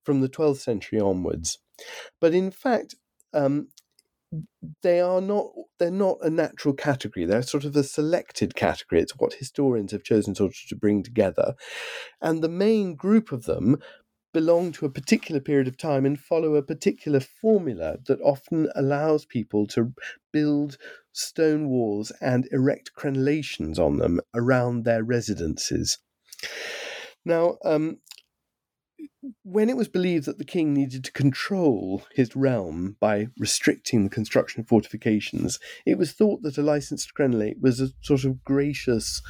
[0.03, 1.57] from the 12th century onwards.
[2.19, 2.95] But in fact,
[3.33, 3.69] um,
[4.83, 5.47] they are not
[5.79, 7.25] they're not a natural category.
[7.25, 9.01] They're sort of a selected category.
[9.01, 11.55] It's what historians have chosen sort of to bring together.
[12.21, 13.77] And the main group of them
[14.33, 19.25] belong to a particular period of time and follow a particular formula that often allows
[19.25, 19.91] people to
[20.31, 20.77] build
[21.11, 25.97] stone walls and erect crenellations on them around their residences.
[27.25, 27.97] Now um,
[29.43, 34.09] when it was believed that the king needed to control his realm by restricting the
[34.09, 38.43] construction of fortifications, it was thought that a license to crenellate was a sort of
[38.43, 39.21] gracious,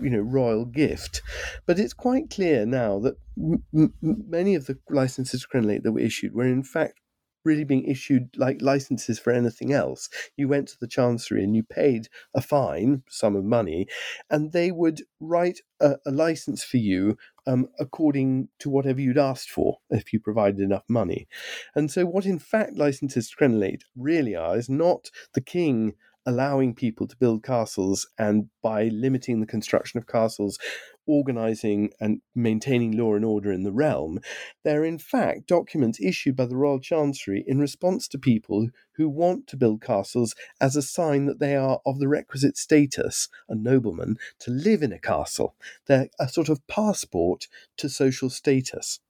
[0.00, 1.22] you know, royal gift.
[1.66, 5.92] But it's quite clear now that m- m- many of the licenses to crenellate that
[5.92, 7.00] were issued were in fact
[7.44, 10.08] really being issued like licenses for anything else.
[10.36, 13.86] You went to the chancery and you paid a fine, sum of money,
[14.30, 19.50] and they would write a, a license for you um, according to whatever you'd asked
[19.50, 21.28] for if you provided enough money.
[21.74, 25.94] And so, what in fact licenses to crenellate really are is not the king
[26.26, 30.58] allowing people to build castles and by limiting the construction of castles
[31.06, 34.18] organizing and maintaining law and order in the realm.
[34.62, 39.46] They're in fact documents issued by the Royal Chancery in response to people who want
[39.48, 44.16] to build castles as a sign that they are of the requisite status, a nobleman,
[44.40, 45.54] to live in a castle.
[45.86, 49.00] They're a sort of passport to social status.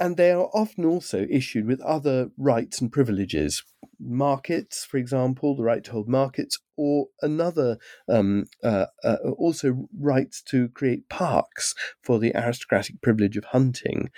[0.00, 3.64] And they are often also issued with other rights and privileges.
[3.98, 10.40] Markets, for example, the right to hold markets, or another, um, uh, uh, also rights
[10.42, 14.10] to create parks for the aristocratic privilege of hunting.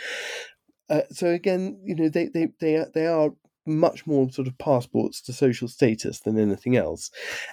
[0.90, 3.30] Uh, so again, you know, they, they, they, are, they are
[3.66, 7.10] much more sort of passports to social status than anything else.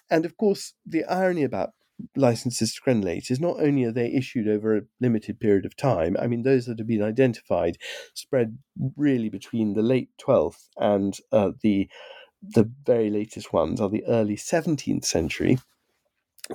[0.10, 1.72] And of course, the irony about
[2.16, 6.16] licenses to crenellate is not only are they issued over a limited period of time,
[6.20, 7.78] I mean, those that have been identified
[8.14, 8.58] spread
[8.96, 11.90] really between the late 12th and uh, the
[12.42, 15.58] the very latest ones are the early 17th century.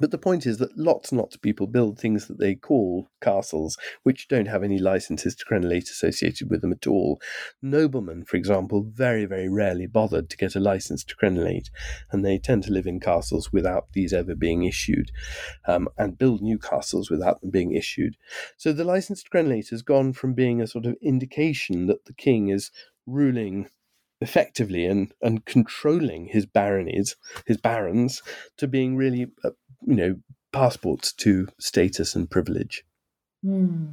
[0.01, 3.11] But the point is that lots and lots of people build things that they call
[3.21, 7.21] castles, which don't have any licenses to crenellate associated with them at all.
[7.61, 11.69] Noblemen, for example, very, very rarely bothered to get a license to crenellate,
[12.11, 15.11] and they tend to live in castles without these ever being issued,
[15.67, 18.17] um, and build new castles without them being issued.
[18.57, 22.15] So the license to crenellate has gone from being a sort of indication that the
[22.15, 22.71] king is
[23.07, 23.69] ruling
[24.23, 28.23] effectively and, and controlling his baronies, his barons,
[28.57, 29.27] to being really
[29.87, 30.17] you know,
[30.53, 32.85] passports to status and privilege.
[33.45, 33.87] Hmm.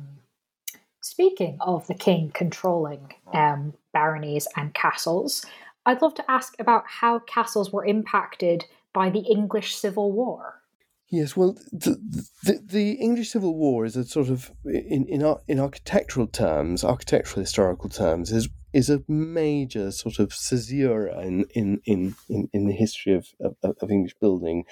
[1.02, 5.45] Speaking of the king controlling um, baronies and castles,
[5.86, 10.62] I'd love to ask about how castles were impacted by the English Civil War.
[11.10, 11.99] Yes, well, the,
[12.43, 17.41] the, the, English Civil War is a sort of, in, in, in architectural terms, architectural
[17.41, 22.73] historical terms, is is a major sort of caesura in, in, in, in, in the
[22.73, 24.63] history of, of, of English building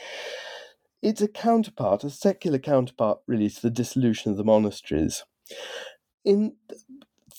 [1.02, 5.24] it's a counterpart, a secular counterpart, really, to the dissolution of the monasteries.
[6.26, 6.56] In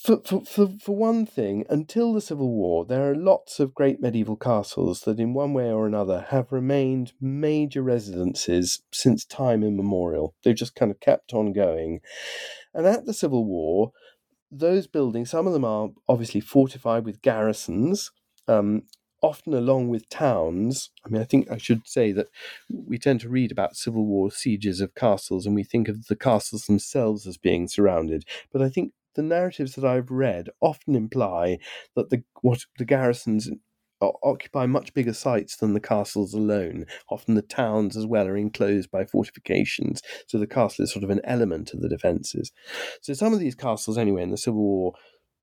[0.01, 3.99] for, for, for, for one thing, until the Civil War, there are lots of great
[3.99, 10.35] medieval castles that, in one way or another, have remained major residences since time immemorial.
[10.43, 11.99] They've just kind of kept on going.
[12.73, 13.91] And at the Civil War,
[14.49, 18.11] those buildings, some of them are obviously fortified with garrisons,
[18.47, 18.83] um,
[19.21, 20.91] often along with towns.
[21.05, 22.27] I mean, I think I should say that
[22.69, 26.15] we tend to read about Civil War sieges of castles and we think of the
[26.15, 28.25] castles themselves as being surrounded.
[28.51, 31.59] But I think the narratives that I've read often imply
[31.95, 33.49] that the what the garrisons
[34.01, 36.85] occupy much bigger sites than the castles alone.
[37.09, 41.09] Often the towns as well are enclosed by fortifications, so the castle is sort of
[41.09, 42.51] an element of the defences.
[43.01, 44.93] So some of these castles, anyway, in the Civil War,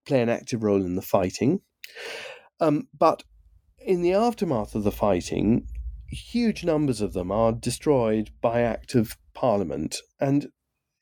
[0.07, 1.61] play an active role in the fighting.
[2.61, 3.23] Um, but
[3.87, 5.67] in the aftermath of the fighting,
[6.09, 9.99] huge numbers of them are destroyed by act of parliament.
[10.21, 10.49] And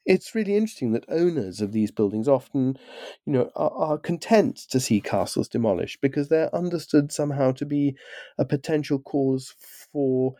[0.04, 2.76] it's really interesting that owners of these buildings often,
[3.24, 7.96] you know, are, are, content to see castles demolished because they're understood somehow to be
[8.36, 9.54] a potential cause
[9.90, 10.34] for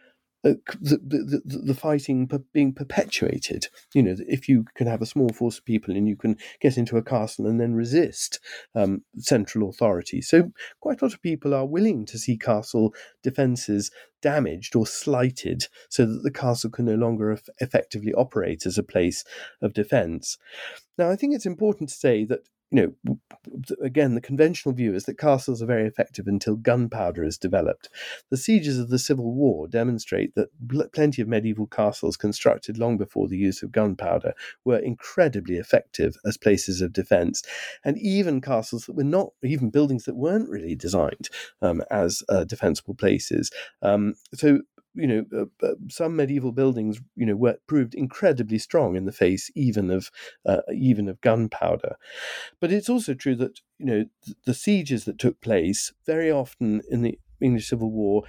[0.44, 3.66] the, the, the, the fighting being perpetuated.
[3.94, 6.76] You know, if you can have a small force of people and you can get
[6.76, 8.40] into a castle and then resist
[8.74, 10.20] um, central authority.
[10.20, 15.66] So, quite a lot of people are willing to see castle defences damaged or slighted
[15.88, 19.24] so that the castle can no longer effectively operate as a place
[19.62, 20.38] of defence.
[20.96, 22.40] Now, I think it's important to say that
[22.74, 23.18] you know,
[23.80, 27.88] again, the conventional view is that castles are very effective until gunpowder is developed.
[28.32, 30.48] The sieges of the Civil War demonstrate that
[30.92, 34.34] plenty of medieval castles constructed long before the use of gunpowder
[34.64, 37.44] were incredibly effective as places of defense.
[37.84, 41.28] And even castles that were not, even buildings that weren't really designed
[41.62, 43.52] um, as uh, defensible places.
[43.82, 44.62] Um, so
[44.94, 49.12] you know, uh, uh, some medieval buildings, you know, were proved incredibly strong in the
[49.12, 50.11] face even of
[50.46, 51.96] uh, even of gunpowder.
[52.61, 54.04] But it's also true that you know
[54.44, 58.24] the sieges that took place very often in the English Civil War,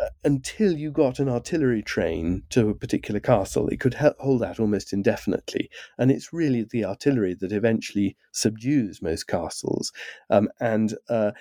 [0.00, 4.60] uh, until you got an artillery train to a particular castle, it could hold that
[4.60, 5.68] almost indefinitely.
[5.98, 9.92] And it's really the artillery that eventually subdues most castles.
[10.30, 11.32] Um, and uh,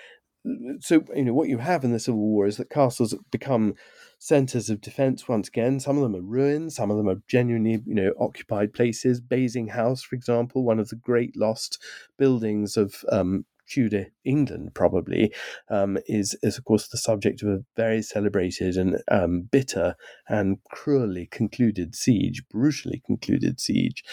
[0.80, 3.76] so, you know, what you have in the Civil War is that castles become
[4.22, 5.80] centres of defence once again.
[5.80, 9.20] Some of them are ruins, some of them are genuinely, you know, occupied places.
[9.20, 11.82] Basing House, for example, one of the great lost
[12.20, 15.34] buildings of um, Tudor England, probably,
[15.70, 19.96] um, is, is, of course, the subject of a very celebrated and um, bitter
[20.30, 24.04] and cruelly concluded siege, brutally concluded siege.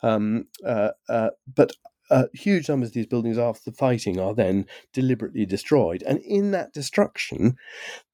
[0.00, 1.72] Um, uh, uh, but
[2.10, 6.02] uh, huge numbers of these buildings after the fighting are then deliberately destroyed.
[6.02, 7.56] And in that destruction,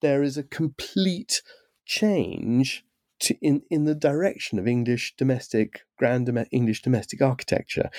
[0.01, 1.41] there is a complete
[1.85, 2.83] change
[3.19, 7.89] to, in, in the direction of English domestic, grand English domestic architecture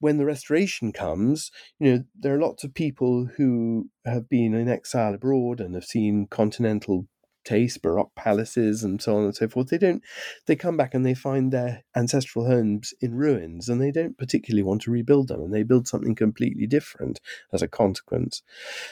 [0.00, 4.68] when the restoration comes, you know, there are lots of people who have been in
[4.68, 7.06] exile abroad and have seen continental
[7.48, 9.68] taste, Baroque palaces, and so on and so forth.
[9.68, 10.02] They don't.
[10.46, 14.62] They come back and they find their ancestral homes in ruins, and they don't particularly
[14.62, 17.20] want to rebuild them, and they build something completely different
[17.52, 18.42] as a consequence.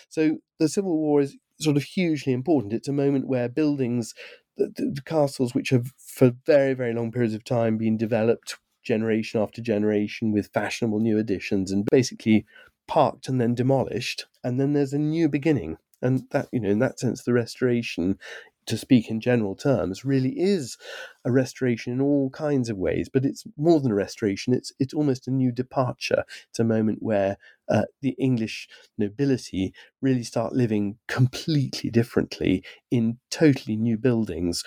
[0.09, 2.73] So the Civil War is sort of hugely important.
[2.73, 4.15] It's a moment where buildings.
[4.59, 9.39] The, the castles, which have for very, very long periods of time been developed generation
[9.39, 12.47] after generation with fashionable new additions and basically
[12.89, 14.25] parked and then demolished.
[14.43, 15.77] And then there's a new beginning.
[16.03, 18.19] And that, you know, in that sense, the restoration,
[18.67, 20.77] to speak in general terms, really is
[21.25, 23.09] a restoration in all kinds of ways.
[23.09, 26.25] But it's more than a restoration; it's it's almost a new departure.
[26.51, 27.39] It's a moment where
[27.69, 28.69] uh, the English
[28.99, 29.73] nobility
[30.03, 34.63] really start living completely differently in totally new buildings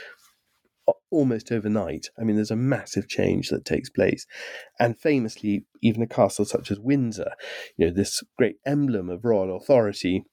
[1.11, 2.09] almost overnight.
[2.19, 4.25] I mean, there's a massive change that takes place.
[4.80, 7.32] And famously, even a castle such as Windsor,
[7.77, 10.25] you know, this great emblem of royal authority,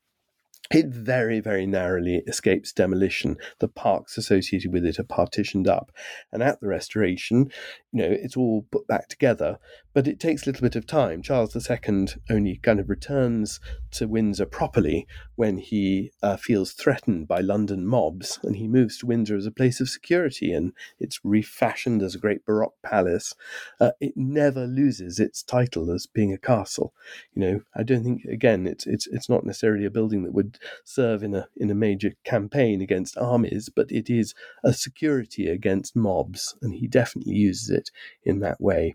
[0.72, 3.36] it very, very narrowly escapes demolition.
[3.60, 5.92] The parks associated with it are partitioned up.
[6.32, 7.50] And at the restoration,
[7.92, 9.58] you know, it's all put back together,
[9.94, 11.22] but it takes a little bit of time.
[11.22, 13.60] Charles II only kind of returns
[13.92, 15.06] to Windsor properly
[15.36, 19.50] when he uh, feels threatened by London mobs, and he moves to Windsor as a
[19.50, 23.34] place of security, and it's refashioned as a great Baroque palace.
[23.80, 26.92] Uh, it never loses its title as being a castle.
[27.34, 30.55] You know, I don't think again it's it's it's not necessarily a building that would
[30.84, 34.34] serve in a in a major campaign against armies, but it is
[34.64, 37.90] a security against mobs, and he definitely uses it
[38.22, 38.94] in that way.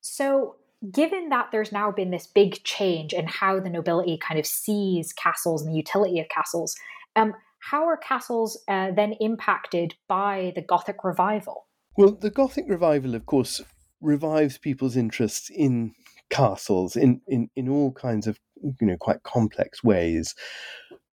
[0.00, 0.56] So,
[0.92, 5.12] given that there's now been this big change in how the nobility kind of sees
[5.12, 6.76] castles and the utility of castles,
[7.16, 11.66] um, how are castles uh, then impacted by the Gothic revival?
[11.96, 13.62] Well, the Gothic revival, of course,
[14.00, 15.94] revives people's interests in
[16.30, 18.38] castles in, in, in all kinds of
[18.80, 20.34] you know quite complex ways.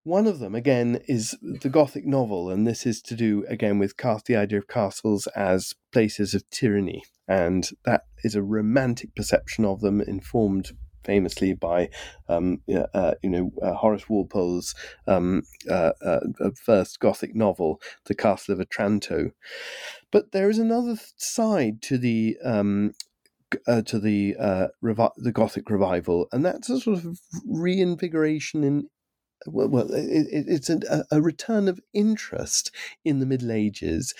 [0.05, 3.97] One of them, again, is the Gothic novel, and this is to do again with
[3.97, 9.65] cast the idea of castles as places of tyranny, and that is a romantic perception
[9.65, 11.89] of them, informed famously by
[12.29, 12.61] um,
[12.93, 14.75] uh, you know uh, Horace Walpole's
[15.07, 16.19] um, uh, uh,
[16.63, 19.31] first Gothic novel, The Castle of Otranto.
[20.11, 22.91] But there is another side to the um,
[23.67, 28.87] uh, to the uh, revi- the Gothic revival, and that's a sort of reinvigoration in
[29.45, 32.71] well, it, it's a, a return of interest
[33.03, 34.13] in the Middle Ages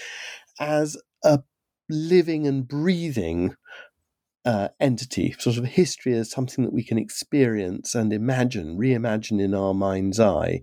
[0.59, 1.43] as a
[1.89, 3.55] living and breathing
[4.45, 9.53] uh, entity, sort of history as something that we can experience and imagine, reimagine in
[9.53, 10.61] our mind's eye.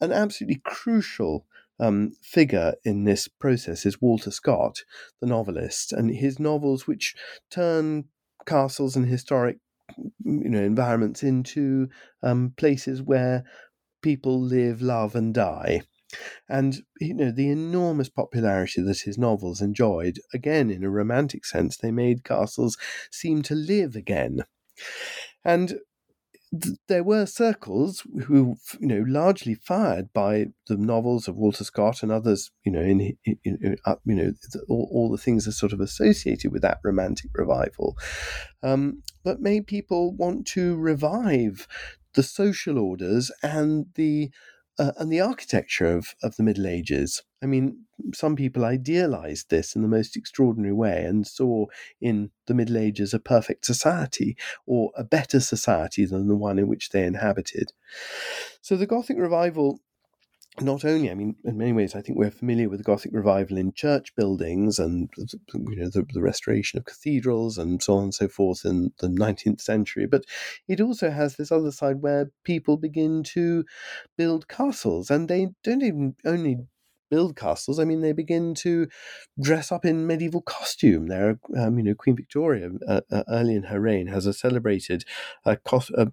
[0.00, 1.46] An absolutely crucial
[1.80, 4.82] um, figure in this process is Walter Scott,
[5.20, 7.14] the novelist, and his novels, which
[7.50, 8.04] turn
[8.46, 9.58] castles and historic
[9.96, 11.88] you know environments into
[12.22, 13.44] um, places where
[14.02, 15.82] people live, love, and die.
[16.48, 20.20] And you know the enormous popularity that his novels enjoyed.
[20.32, 22.78] Again, in a romantic sense, they made castles
[23.10, 24.44] seem to live again.
[25.44, 25.80] And
[26.88, 32.10] there were circles who, you know, largely fired by the novels of Walter Scott and
[32.10, 34.32] others, you know, in, in, in uh, you know,
[34.68, 37.96] all, all, the things are sort of associated with that romantic revival,
[38.62, 41.68] um, that made people want to revive
[42.18, 44.28] the social orders and the
[44.76, 47.22] uh, and the architecture of, of the Middle Ages.
[47.40, 51.66] I mean, some people idealized this in the most extraordinary way and saw
[52.00, 56.66] in the Middle Ages a perfect society or a better society than the one in
[56.66, 57.70] which they inhabited.
[58.62, 59.78] So the Gothic revival
[60.60, 63.58] not only, I mean, in many ways, I think we're familiar with the Gothic revival
[63.58, 68.14] in church buildings and you know the, the, restoration of cathedrals and so on and
[68.14, 70.24] so forth in the 19th century, but
[70.66, 73.64] it also has this other side where people begin to
[74.16, 76.58] build castles, and they don't even only
[77.10, 77.78] build castles.
[77.78, 78.88] I mean, they begin to
[79.40, 81.06] dress up in medieval costume.
[81.06, 85.04] There, um, you know, Queen Victoria, uh, uh, early in her reign, has a celebrated
[85.44, 86.10] uh, cost, a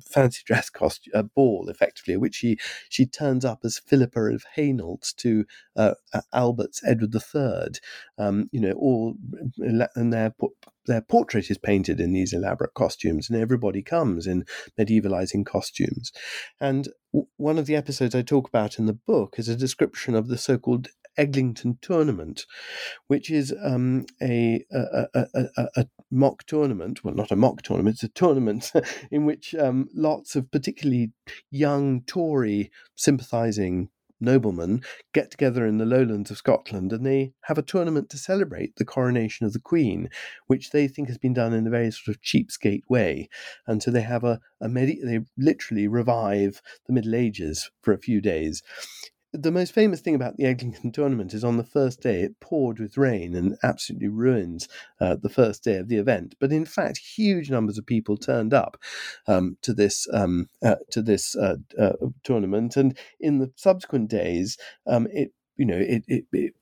[0.00, 2.58] fancy dress costume, a ball, effectively, which she
[2.88, 5.44] she turns up as Philippa of Hainault to
[5.76, 5.94] uh,
[6.32, 7.80] Albert's Edward III.
[8.18, 9.14] Um, you know, all
[9.58, 10.52] and they're put
[10.88, 14.44] their portrait is painted in these elaborate costumes, and everybody comes in
[14.76, 16.10] medievalizing costumes.
[16.60, 16.88] And
[17.36, 20.36] one of the episodes I talk about in the book is a description of the
[20.36, 22.46] so-called Eglinton tournament,
[23.08, 27.04] which is um, a, a, a, a, mock tournament.
[27.04, 28.72] Well, not a mock tournament; it's a tournament
[29.10, 31.12] in which um, lots of particularly
[31.50, 37.62] young Tory sympathising noblemen get together in the lowlands of Scotland and they have a
[37.62, 40.08] tournament to celebrate the coronation of the Queen,
[40.46, 43.28] which they think has been done in a very sort of cheapskate way.
[43.66, 47.98] And so they have a, a medi- they literally revive the Middle Ages for a
[47.98, 48.62] few days
[49.32, 52.78] the most famous thing about the Eglinton tournament is on the first day it poured
[52.78, 54.66] with rain and absolutely ruined
[55.00, 56.34] uh, the first day of the event.
[56.40, 58.78] But in fact, huge numbers of people turned up
[59.26, 61.92] um, to this um, uh, to this uh, uh
[62.24, 64.56] tournament, and in the subsequent days,
[64.86, 66.54] um, it you know, it, it, it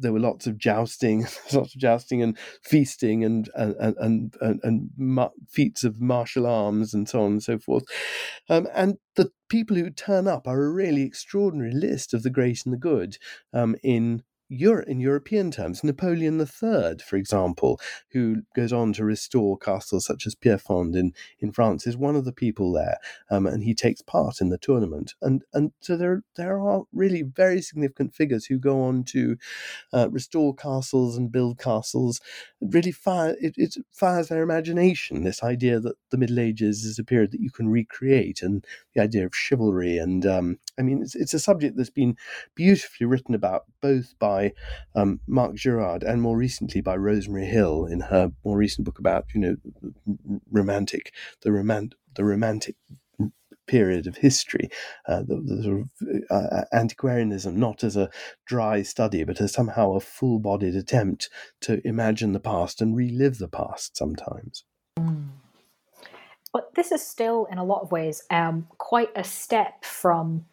[0.00, 1.20] there were lots of jousting,
[1.52, 7.08] lots of jousting and feasting and and and and, and feats of martial arms and
[7.08, 7.84] so on and so forth.
[8.48, 12.66] Um, and the people who turn up are a really extraordinary list of the great
[12.66, 13.16] and the good
[13.52, 14.24] um, in
[14.54, 17.80] In European terms, Napoleon III, for example,
[18.12, 22.24] who goes on to restore castles such as Pierrefonds in, in France, is one of
[22.24, 22.98] the people there,
[23.30, 25.14] um, and he takes part in the tournament.
[25.20, 29.36] And and so there there are really very significant figures who go on to
[29.92, 32.20] uh, restore castles and build castles.
[32.60, 35.24] It really fire it, it fires their imagination.
[35.24, 39.02] This idea that the Middle Ages is a period that you can recreate, and the
[39.02, 39.98] idea of chivalry.
[39.98, 42.16] And um, I mean, it's it's a subject that's been
[42.54, 47.86] beautifully written about both by by um, Mark Girouard and more recently by Rosemary Hill
[47.86, 49.56] in her more recent book about you know
[50.50, 52.76] romantic the romantic the romantic
[53.66, 54.68] period of history,
[55.08, 55.88] uh, the, the, sort of
[56.30, 58.10] uh, uh, antiquarianism, not as a
[58.44, 61.30] dry study, but as somehow a full bodied attempt
[61.62, 64.64] to imagine the past and relive the past sometimes.
[64.98, 65.28] Mm.
[66.52, 70.44] But this is still, in a lot of ways, um, quite a step from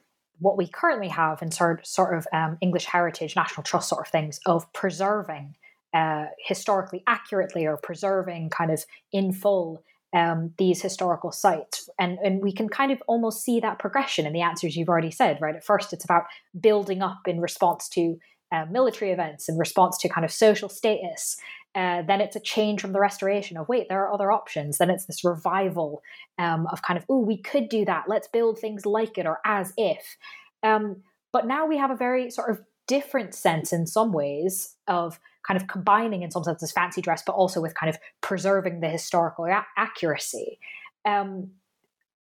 [0.42, 4.12] what we currently have in sort, sort of um, English heritage, national trust sort of
[4.12, 5.56] things of preserving
[5.94, 9.84] uh, historically accurately or preserving kind of in full
[10.14, 11.90] um, these historical sites.
[12.00, 15.12] And, and we can kind of almost see that progression in the answers you've already
[15.12, 15.56] said, right?
[15.56, 16.24] At first, it's about
[16.60, 18.18] building up in response to
[18.52, 21.38] uh, military events, in response to kind of social status.
[21.74, 24.78] Uh, then it's a change from the restoration of wait, there are other options.
[24.78, 26.02] Then it's this revival
[26.38, 28.06] um, of kind of oh, we could do that.
[28.08, 30.18] Let's build things like it or as if.
[30.64, 30.98] Um,
[31.32, 35.60] but now we have a very sort of different sense in some ways of kind
[35.60, 39.46] of combining in some senses fancy dress, but also with kind of preserving the historical
[39.46, 40.60] a- accuracy.
[41.06, 41.52] Um,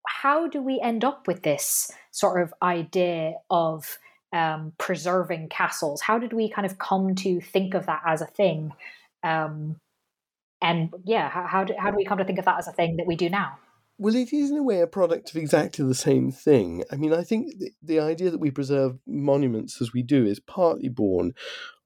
[0.07, 3.99] how do we end up with this sort of idea of
[4.33, 6.03] um, preserving castles?
[6.03, 8.73] How did we kind of come to think of that as a thing?
[9.23, 9.77] Um,
[10.61, 12.73] and yeah, how, how, do, how do we come to think of that as a
[12.73, 13.59] thing that we do now?
[14.01, 16.85] Well, it is in a way a product of exactly the same thing.
[16.91, 20.39] I mean, I think the, the idea that we preserve monuments as we do is
[20.39, 21.33] partly born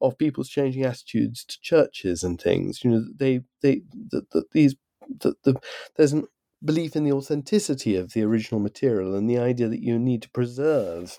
[0.01, 2.85] of people's changing attitudes to churches and things.
[2.85, 4.77] You know, they they that these
[5.21, 5.55] that the
[5.97, 6.25] there's an
[6.65, 10.31] belief in the authenticity of the original material and the idea that you need to
[10.31, 11.19] preserve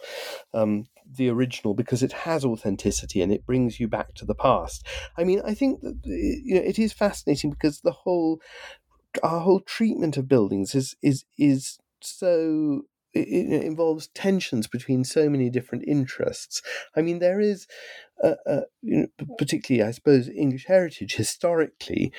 [0.54, 4.86] um, the original because it has authenticity and it brings you back to the past.
[5.18, 8.42] I mean, I think that you know, it is fascinating because the whole
[9.22, 12.84] our whole treatment of buildings is is is so
[13.14, 16.62] it, involves tensions between so many different interests.
[16.96, 17.68] I mean, there is,
[18.24, 22.12] uh, uh, you know, particularly, I suppose, English heritage historically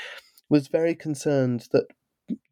[0.49, 1.87] was very concerned that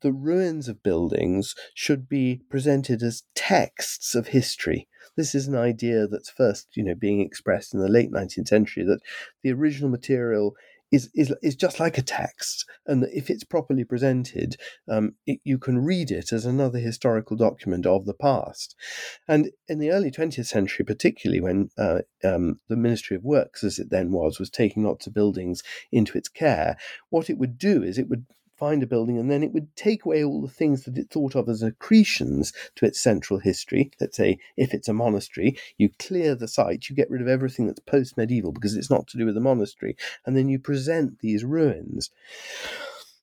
[0.03, 4.89] the ruins of buildings should be presented as texts of history.
[5.17, 8.85] This is an idea that's first, you know, being expressed in the late 19th century
[8.85, 9.01] that
[9.43, 10.55] the original material
[10.91, 14.57] is is is just like a text, and that if it's properly presented,
[14.89, 18.77] um, it, you can read it as another historical document of the past.
[19.27, 23.79] And in the early 20th century, particularly when uh, um, the Ministry of Works, as
[23.79, 26.77] it then was, was taking lots of buildings into its care,
[27.09, 28.27] what it would do is it would
[28.63, 31.35] find a building, and then it would take away all the things that it thought
[31.35, 33.91] of as accretions to its central history.
[34.01, 37.67] Let's say if it's a monastery, you clear the site, you get rid of everything
[37.67, 41.19] that's post medieval because it's not to do with the monastery, and then you present
[41.19, 42.11] these ruins.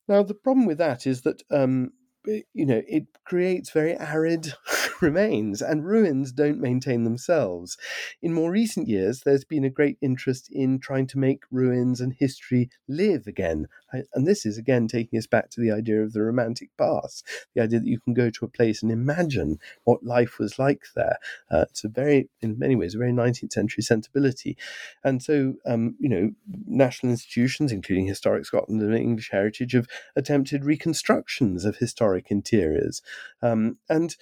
[0.10, 1.94] Now, the problem with that is that um,
[2.26, 4.54] you know, it creates very arid
[5.02, 7.78] remains, and ruins don't maintain themselves.
[8.22, 12.14] In more recent years, there's been a great interest in trying to make ruins and
[12.14, 13.68] history live again.
[14.14, 17.62] And this is again taking us back to the idea of the romantic past, the
[17.62, 21.18] idea that you can go to a place and imagine what life was like there.
[21.50, 24.58] Uh, it's a very, in many ways, a very 19th century sensibility.
[25.04, 26.32] And so, um, you know,
[26.68, 33.02] national institutions, including Historic Scotland and English Heritage, have attempted reconstructions of historic interiors.
[33.42, 34.16] Um, and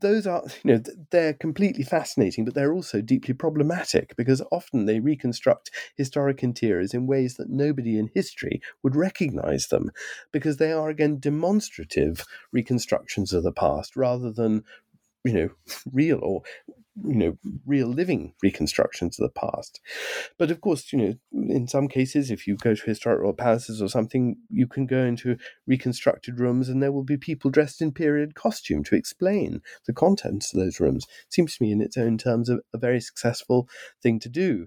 [0.00, 5.00] those are you know they're completely fascinating but they're also deeply problematic because often they
[5.00, 9.90] reconstruct historic interiors in ways that nobody in history would recognize them
[10.32, 14.62] because they are again demonstrative reconstructions of the past rather than
[15.24, 15.48] you know
[15.92, 16.42] real or
[17.04, 19.80] you know real living reconstructions of the past.
[20.38, 23.88] But of course you know in some cases if you go to historical palaces or
[23.88, 25.36] something you can go into
[25.66, 30.52] reconstructed rooms and there will be people dressed in period costume to explain the contents
[30.52, 31.06] of those rooms.
[31.28, 33.68] Seems to me in its own terms a, a very successful
[34.02, 34.66] thing to do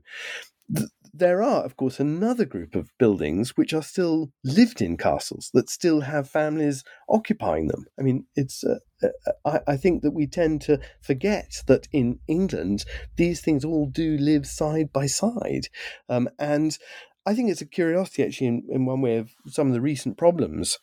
[1.14, 5.70] there are, of course, another group of buildings which are still lived in castles that
[5.70, 7.86] still have families occupying them.
[8.00, 8.64] I mean, it's.
[8.64, 12.86] Uh, uh, I, I, think that we tend to forget that in England
[13.16, 15.70] these things all do live side by side,
[16.08, 16.78] um, and
[17.26, 20.18] I think it's a curiosity actually in, in one way of some of the recent
[20.18, 20.78] problems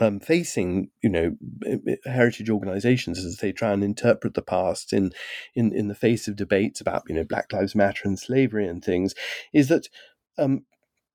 [0.00, 1.36] um, facing you know
[2.04, 5.12] heritage organizations as they try and interpret the past in
[5.54, 8.84] in in the face of debates about you know Black Lives Matter and slavery and
[8.84, 9.14] things
[9.52, 9.88] is that
[10.38, 10.64] um,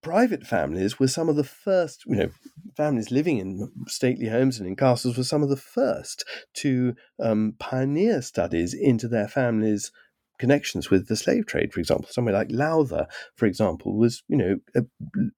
[0.03, 2.29] private families were some of the first you know
[2.75, 6.23] families living in stately homes and in castles were some of the first
[6.53, 9.91] to um, pioneer studies into their families
[10.37, 12.07] connections with the slave trade, for example.
[12.09, 14.81] Somewhere like Lowther, for example, was you know uh,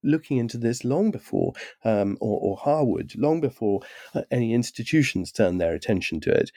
[0.04, 3.82] looking into this long before, um, or, or, Harewood, long before
[4.14, 6.52] uh, any institutions turned their attention to it.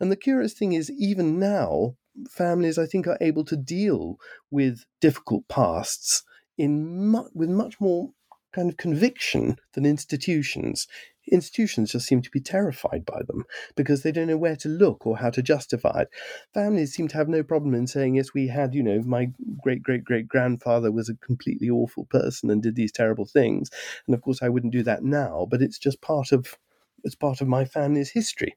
[0.00, 1.96] And the curious thing is, even now,
[2.28, 4.18] families I think are able to deal
[4.50, 6.22] with difficult pasts
[6.58, 8.10] in mu- with much more
[8.56, 10.86] kind of conviction than institutions
[11.30, 13.44] institutions just seem to be terrified by them
[13.76, 16.08] because they don't know where to look or how to justify it.
[16.54, 19.28] Families seem to have no problem in saying, yes, we had, you know, my
[19.62, 23.70] great great great grandfather was a completely awful person and did these terrible things.
[24.06, 26.56] And of course, I wouldn't do that now, but it's just part of
[27.04, 28.56] it's part of my family's history.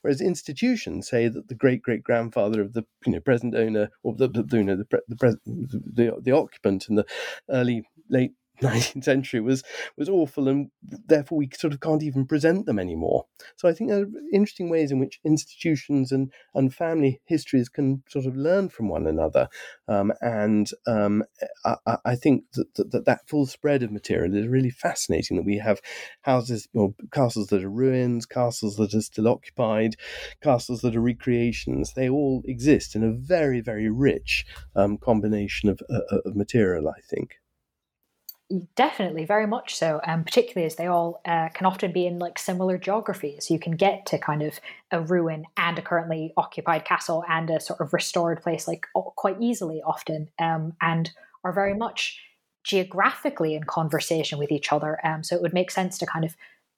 [0.00, 4.14] Whereas institutions say that the great great grandfather of the you know present owner or
[4.14, 7.06] the, the you know the the, the the occupant in the
[7.48, 8.32] early late
[8.62, 9.62] 19th century was
[9.96, 13.24] was awful, and therefore we sort of can't even present them anymore.
[13.56, 18.02] So I think there are interesting ways in which institutions and and family histories can
[18.08, 19.48] sort of learn from one another,
[19.88, 21.24] um, and um,
[21.64, 25.38] I, I, think that, that, that full spread of material is really fascinating.
[25.38, 25.80] That we have
[26.22, 29.96] houses or castles that are ruins, castles that are still occupied,
[30.42, 31.94] castles that are recreations.
[31.94, 34.44] They all exist in a very very rich
[34.76, 36.88] um, combination of, uh, of material.
[36.88, 37.39] I think.
[38.74, 40.00] Definitely, very much so.
[40.04, 43.48] Um, particularly as they all uh, can often be in like similar geographies.
[43.48, 44.58] You can get to kind of
[44.90, 49.36] a ruin and a currently occupied castle and a sort of restored place like quite
[49.40, 51.12] easily, often, um, and
[51.44, 52.20] are very much
[52.64, 54.98] geographically in conversation with each other.
[55.06, 56.36] Um, so it would make sense to kind of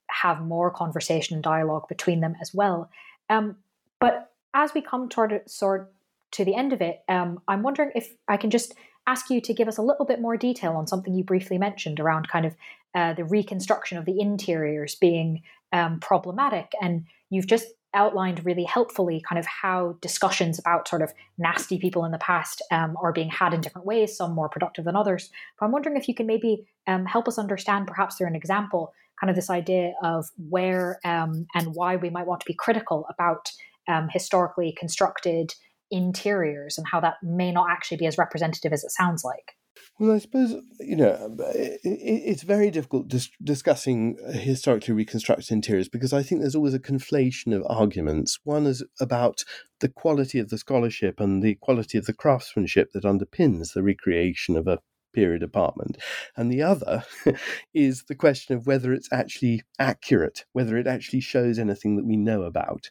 [0.08, 2.90] have more conversation and dialogue between them as well.
[3.30, 3.56] Um,
[3.98, 5.90] but as we come toward sort
[6.32, 8.74] to the end of it, um, I'm wondering if I can just
[9.06, 11.98] ask you to give us a little bit more detail on something you briefly mentioned
[11.98, 12.54] around kind of
[12.94, 15.42] uh, the reconstruction of the interiors being
[15.72, 16.72] um, problematic.
[16.80, 22.04] And you've just outlined really helpfully kind of how discussions about sort of nasty people
[22.04, 25.30] in the past um, are being had in different ways, some more productive than others.
[25.58, 28.94] But I'm wondering if you can maybe um, help us understand, perhaps through an example,
[29.20, 33.06] kind of this idea of where um, and why we might want to be critical
[33.10, 33.50] about
[33.88, 35.54] um, historically constructed
[35.92, 39.52] interiors and how that may not actually be as representative as it sounds like.
[39.98, 41.36] Well, I suppose you know
[41.84, 47.54] it's very difficult dis- discussing historically reconstructed interiors because I think there's always a conflation
[47.54, 48.38] of arguments.
[48.44, 49.44] One is about
[49.80, 54.56] the quality of the scholarship and the quality of the craftsmanship that underpins the recreation
[54.56, 54.80] of a
[55.14, 55.98] period apartment,
[56.36, 57.04] and the other
[57.74, 62.16] is the question of whether it's actually accurate, whether it actually shows anything that we
[62.16, 62.90] know about.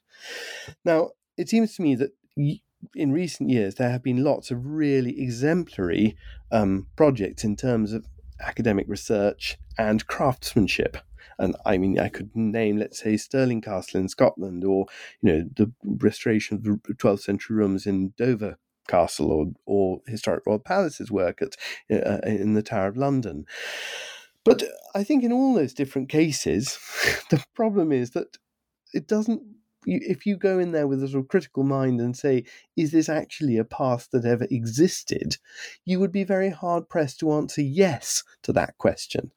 [0.85, 2.11] Now, it seems to me that
[2.95, 6.15] in recent years, there have been lots of really exemplary
[6.51, 8.05] um, projects in terms of
[8.39, 10.97] academic research and craftsmanship.
[11.37, 14.85] And I mean, I could name, let's say, Stirling Castle in Scotland, or
[15.21, 18.57] you know, the restoration of the 12th century rooms in Dover
[18.87, 21.55] Castle, or or historic royal palaces work at
[21.91, 23.45] uh, in the Tower of London.
[24.43, 24.63] But
[24.93, 26.77] I think in all those different cases,
[27.29, 28.37] the problem is that
[28.93, 29.41] it doesn't
[29.85, 32.43] if you go in there with a sort of critical mind and say,
[32.81, 35.37] is this actually a past that ever existed?
[35.85, 39.31] You would be very hard pressed to answer yes to that question.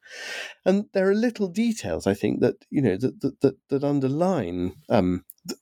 [0.65, 4.73] And there are little details, I think, that you know that that that, that underline
[4.89, 5.59] um, th-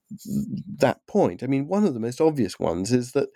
[0.77, 1.43] that point.
[1.43, 3.29] I mean, one of the most obvious ones is that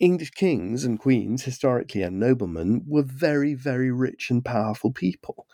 [0.00, 5.46] English kings and queens, historically and noblemen, were very, very rich and powerful people.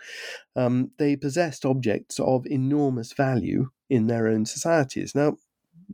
[0.54, 5.14] Um, they possessed objects of enormous value in their own societies.
[5.14, 5.36] Now,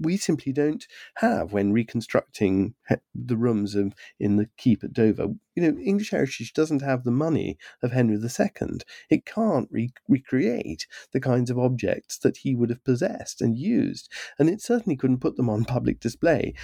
[0.01, 0.86] we simply don't
[1.16, 2.74] have when reconstructing
[3.14, 5.28] the rooms of, in the keep at Dover.
[5.55, 8.78] You know, English heritage doesn't have the money of Henry II.
[9.11, 14.11] It can't re- recreate the kinds of objects that he would have possessed and used,
[14.38, 16.55] and it certainly couldn't put them on public display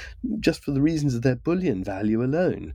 [0.41, 2.75] just for the reasons of their bullion value alone.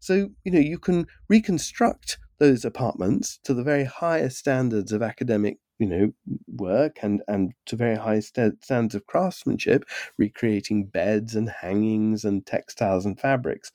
[0.00, 5.58] So, you know, you can reconstruct those apartments to the very highest standards of academic
[5.84, 9.84] you know work and and to very high st- standards of craftsmanship
[10.16, 13.70] recreating beds and hangings and textiles and fabrics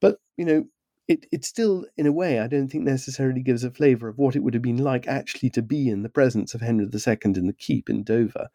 [0.00, 0.64] but you know
[1.06, 4.36] it, it still, in a way, I don't think necessarily gives a flavour of what
[4.36, 7.46] it would have been like actually to be in the presence of Henry II in
[7.46, 8.48] the keep in Dover.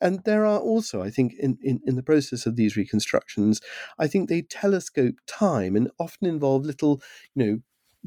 [0.00, 3.60] And there are also, I think, in, in, in, the process of these reconstructions,
[3.98, 7.00] I think they telescope time and often involve little,
[7.34, 7.58] you know,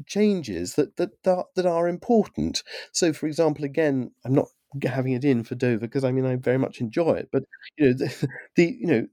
[0.06, 2.62] changes that that that that are important.
[2.92, 4.48] So, for example, again, I'm not
[4.84, 7.42] having it in for Dover because I mean I very much enjoy it, but
[7.76, 9.06] you know the, the, you know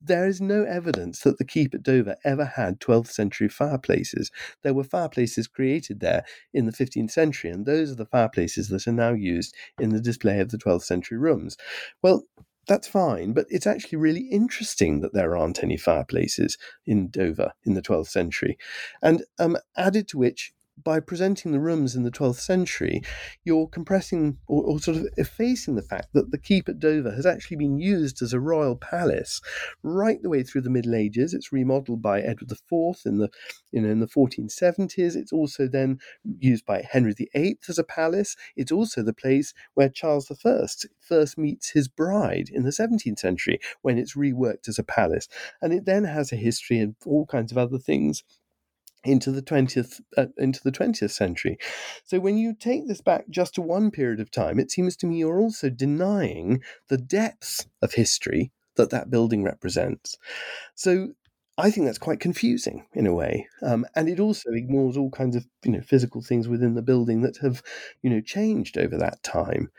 [0.00, 4.30] there is no evidence that the keep at Dover ever had 12th century fireplaces.
[4.62, 6.24] There were fireplaces created there
[6.54, 10.00] in the 15th century, and those are the fireplaces that are now used in the
[10.00, 11.56] display of the 12th century rooms.
[12.02, 12.24] Well,
[12.66, 17.74] that's fine, but it's actually really interesting that there aren't any fireplaces in Dover in
[17.74, 18.58] the 12th century.
[19.02, 20.52] And um, added to which,
[20.82, 23.02] by presenting the rooms in the 12th century,
[23.44, 27.26] you're compressing or, or, sort of effacing the fact that the keep at Dover has
[27.26, 29.40] actually been used as a royal palace
[29.82, 31.32] right the way through the Middle Ages.
[31.32, 33.30] It's remodeled by Edward IV in the
[33.72, 35.16] you know in the 1470s.
[35.16, 35.98] It's also then
[36.38, 38.36] used by Henry VIII as a palace.
[38.54, 40.66] It's also the place where Charles I
[41.00, 45.28] first meets his bride in the 17th century when it's reworked as a palace,
[45.62, 48.22] and it then has a history of all kinds of other things
[49.06, 51.58] into the 20th uh, into the 20th century
[52.04, 55.06] so when you take this back just to one period of time it seems to
[55.06, 60.16] me you're also denying the depth of history that that building represents
[60.74, 61.08] so
[61.58, 65.36] I think that's quite confusing in a way, um, and it also ignores all kinds
[65.36, 67.62] of you know physical things within the building that have
[68.02, 69.70] you know changed over that time.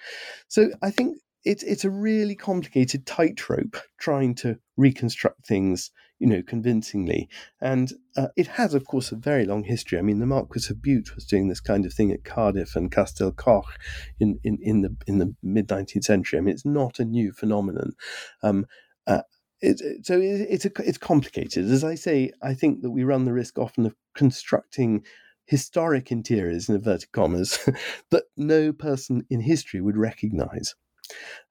[0.47, 6.41] So I think it's it's a really complicated tightrope trying to reconstruct things, you know,
[6.41, 7.29] convincingly.
[7.61, 9.99] And uh, it has, of course, a very long history.
[9.99, 12.91] I mean, the Marquis of Bute was doing this kind of thing at Cardiff and
[12.91, 13.77] Castell Coch
[14.19, 16.39] in, in, in the in the mid nineteenth century.
[16.39, 17.93] I mean, it's not a new phenomenon.
[18.41, 18.65] Um,
[19.05, 19.21] uh,
[19.61, 21.69] it, so it, it's a, it's complicated.
[21.69, 25.03] As I say, I think that we run the risk often of constructing
[25.45, 27.57] historic interiors in inverted commas
[28.11, 30.75] that no person in history would recognize.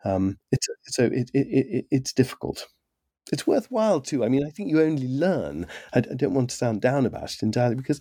[0.04, 2.66] Um, it's so it, it, it, it's difficult.
[3.32, 4.24] It's worthwhile too.
[4.24, 5.66] I mean, I think you only learn.
[5.92, 8.00] I, I, don't want to sound down about it entirely because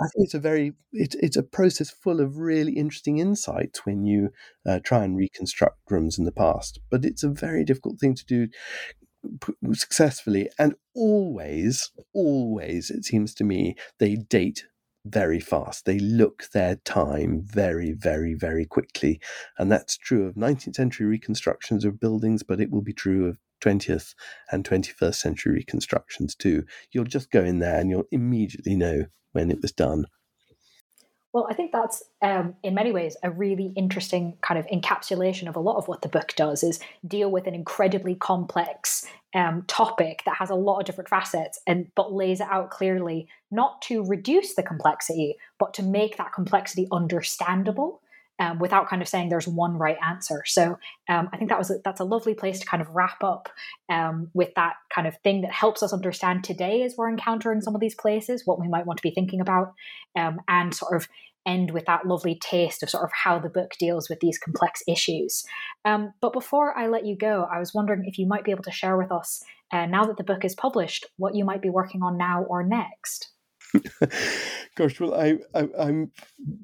[0.00, 4.04] I think it's a very it's it's a process full of really interesting insights when
[4.04, 4.30] you
[4.66, 6.80] uh, try and reconstruct rooms in the past.
[6.90, 8.48] But it's a very difficult thing to do
[9.72, 14.64] successfully, and always, always, it seems to me, they date
[15.04, 15.84] very fast.
[15.84, 19.20] They look their time very, very, very quickly.
[19.58, 23.38] And that's true of 19th century reconstructions of buildings, but it will be true of
[23.62, 24.14] 20th
[24.50, 26.64] and 21st century reconstructions too.
[26.92, 30.06] You'll just go in there and you'll immediately know when it was done.
[31.36, 35.56] Well, I think that's um, in many ways a really interesting kind of encapsulation of
[35.56, 40.22] a lot of what the book does is deal with an incredibly complex um, topic
[40.24, 44.02] that has a lot of different facets and but lays it out clearly, not to
[44.02, 48.00] reduce the complexity, but to make that complexity understandable.
[48.38, 50.42] Um, without kind of saying there's one right answer.
[50.44, 50.78] So
[51.08, 53.48] um, I think that was a, that's a lovely place to kind of wrap up
[53.88, 57.74] um, with that kind of thing that helps us understand today as we're encountering some
[57.74, 59.72] of these places what we might want to be thinking about,
[60.16, 61.08] um, and sort of
[61.46, 64.82] end with that lovely taste of sort of how the book deals with these complex
[64.86, 65.44] issues.
[65.86, 68.64] Um, but before I let you go, I was wondering if you might be able
[68.64, 71.70] to share with us, uh, now that the book is published, what you might be
[71.70, 73.30] working on now or next.
[74.76, 76.12] Gosh, well, I, I am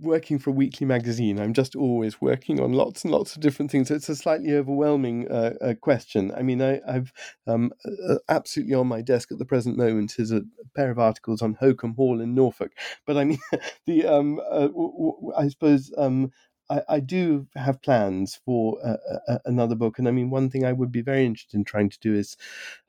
[0.01, 1.41] working for a weekly magazine.
[1.41, 3.91] I'm just always working on lots and lots of different things.
[3.91, 6.33] It's a slightly overwhelming uh, uh, question.
[6.37, 7.13] I mean, I, have
[7.47, 10.43] um, uh, absolutely on my desk at the present moment is a
[10.77, 12.73] pair of articles on Holkham Hall in Norfolk.
[13.07, 13.39] But I mean,
[13.87, 16.33] the um, uh, w- w- I suppose um,
[16.73, 18.79] I, I, do have plans for
[19.45, 21.99] another book, and I mean, one thing I would be very interested in trying to
[22.01, 22.37] do is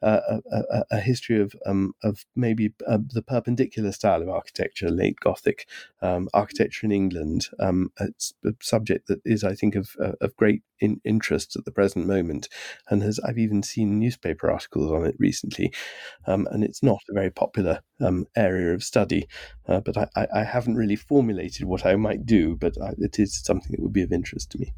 [0.02, 5.20] uh, a, a, history of um, of maybe uh, the perpendicular style of architecture, late
[5.20, 5.68] Gothic
[6.02, 7.48] um, architecture in England.
[7.60, 11.64] Um, it's a subject that is, I think, of uh, of great in, interest at
[11.64, 12.50] the present moment,
[12.90, 15.74] and has I've even seen newspaper articles on it recently,
[16.28, 19.28] um, and it's not a very popular um, area of study.
[19.68, 23.42] Uh, but I, I, haven't really formulated what I might do, but I, it is
[23.74, 24.74] something that would be of interest to me.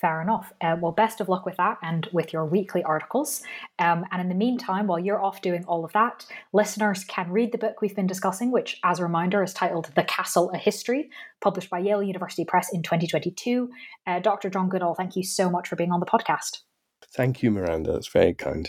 [0.00, 0.52] Fair enough.
[0.60, 3.42] Uh, well, best of luck with that and with your weekly articles.
[3.78, 7.52] Um, and in the meantime, while you're off doing all of that, listeners can read
[7.52, 11.08] the book we've been discussing, which, as a reminder, is titled The Castle A History,
[11.40, 13.70] published by Yale University Press in 2022.
[14.06, 14.50] Uh, Dr.
[14.50, 16.58] John Goodall, thank you so much for being on the podcast.
[17.16, 17.94] Thank you, Miranda.
[17.94, 18.68] It's very kind.